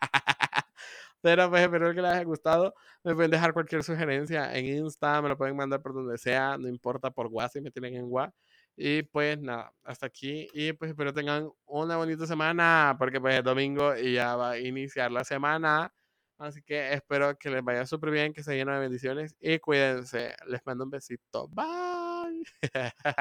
Pero 1.23 1.51
pues 1.51 1.63
espero 1.63 1.95
que 1.95 2.03
les 2.03 2.11
haya 2.13 2.25
gustado. 2.25 2.75
Me 3.05 3.15
pueden 3.15 3.31
dejar 3.31 3.53
cualquier 3.53 3.83
sugerencia 3.83 4.55
en 4.57 4.67
Insta, 4.67 5.21
me 5.23 5.29
lo 5.29 5.37
pueden 5.37 5.57
mandar 5.57 5.83
por 5.83 5.95
donde 5.95 6.19
sea, 6.19 6.57
no 6.59 6.69
importa, 6.69 7.11
por 7.11 7.27
WhatsApp, 7.29 7.53
si 7.53 7.61
me 7.61 7.71
tienen 7.71 7.95
en 7.97 8.05
WhatsApp. 8.09 8.35
Y 8.77 9.03
pues 9.03 9.39
nada, 9.41 9.73
hasta 9.85 10.07
aquí. 10.07 10.49
Y 10.55 10.73
pues 10.73 10.91
espero 10.91 11.13
tengan 11.13 11.51
una 11.67 11.97
bonita 11.97 12.27
semana, 12.27 12.97
porque 12.99 13.21
pues 13.21 13.37
es 13.37 13.45
domingo 13.45 13.97
y 13.97 14.15
ya 14.15 14.37
va 14.37 14.53
a 14.53 14.59
iniciar 14.59 15.11
la 15.13 15.25
semana. 15.25 15.93
Así 16.39 16.63
que 16.63 16.95
espero 16.95 17.37
que 17.39 17.51
les 17.51 17.63
vaya 17.63 17.85
súper 17.87 18.11
bien, 18.11 18.33
que 18.33 18.43
se 18.43 18.55
llenen 18.57 18.75
de 18.75 18.81
bendiciones 18.81 19.37
y 19.41 19.59
cuídense. 19.59 20.35
Les 20.47 20.65
mando 20.65 20.85
un 20.85 20.91
besito. 20.91 21.49
Bye. 21.49 22.45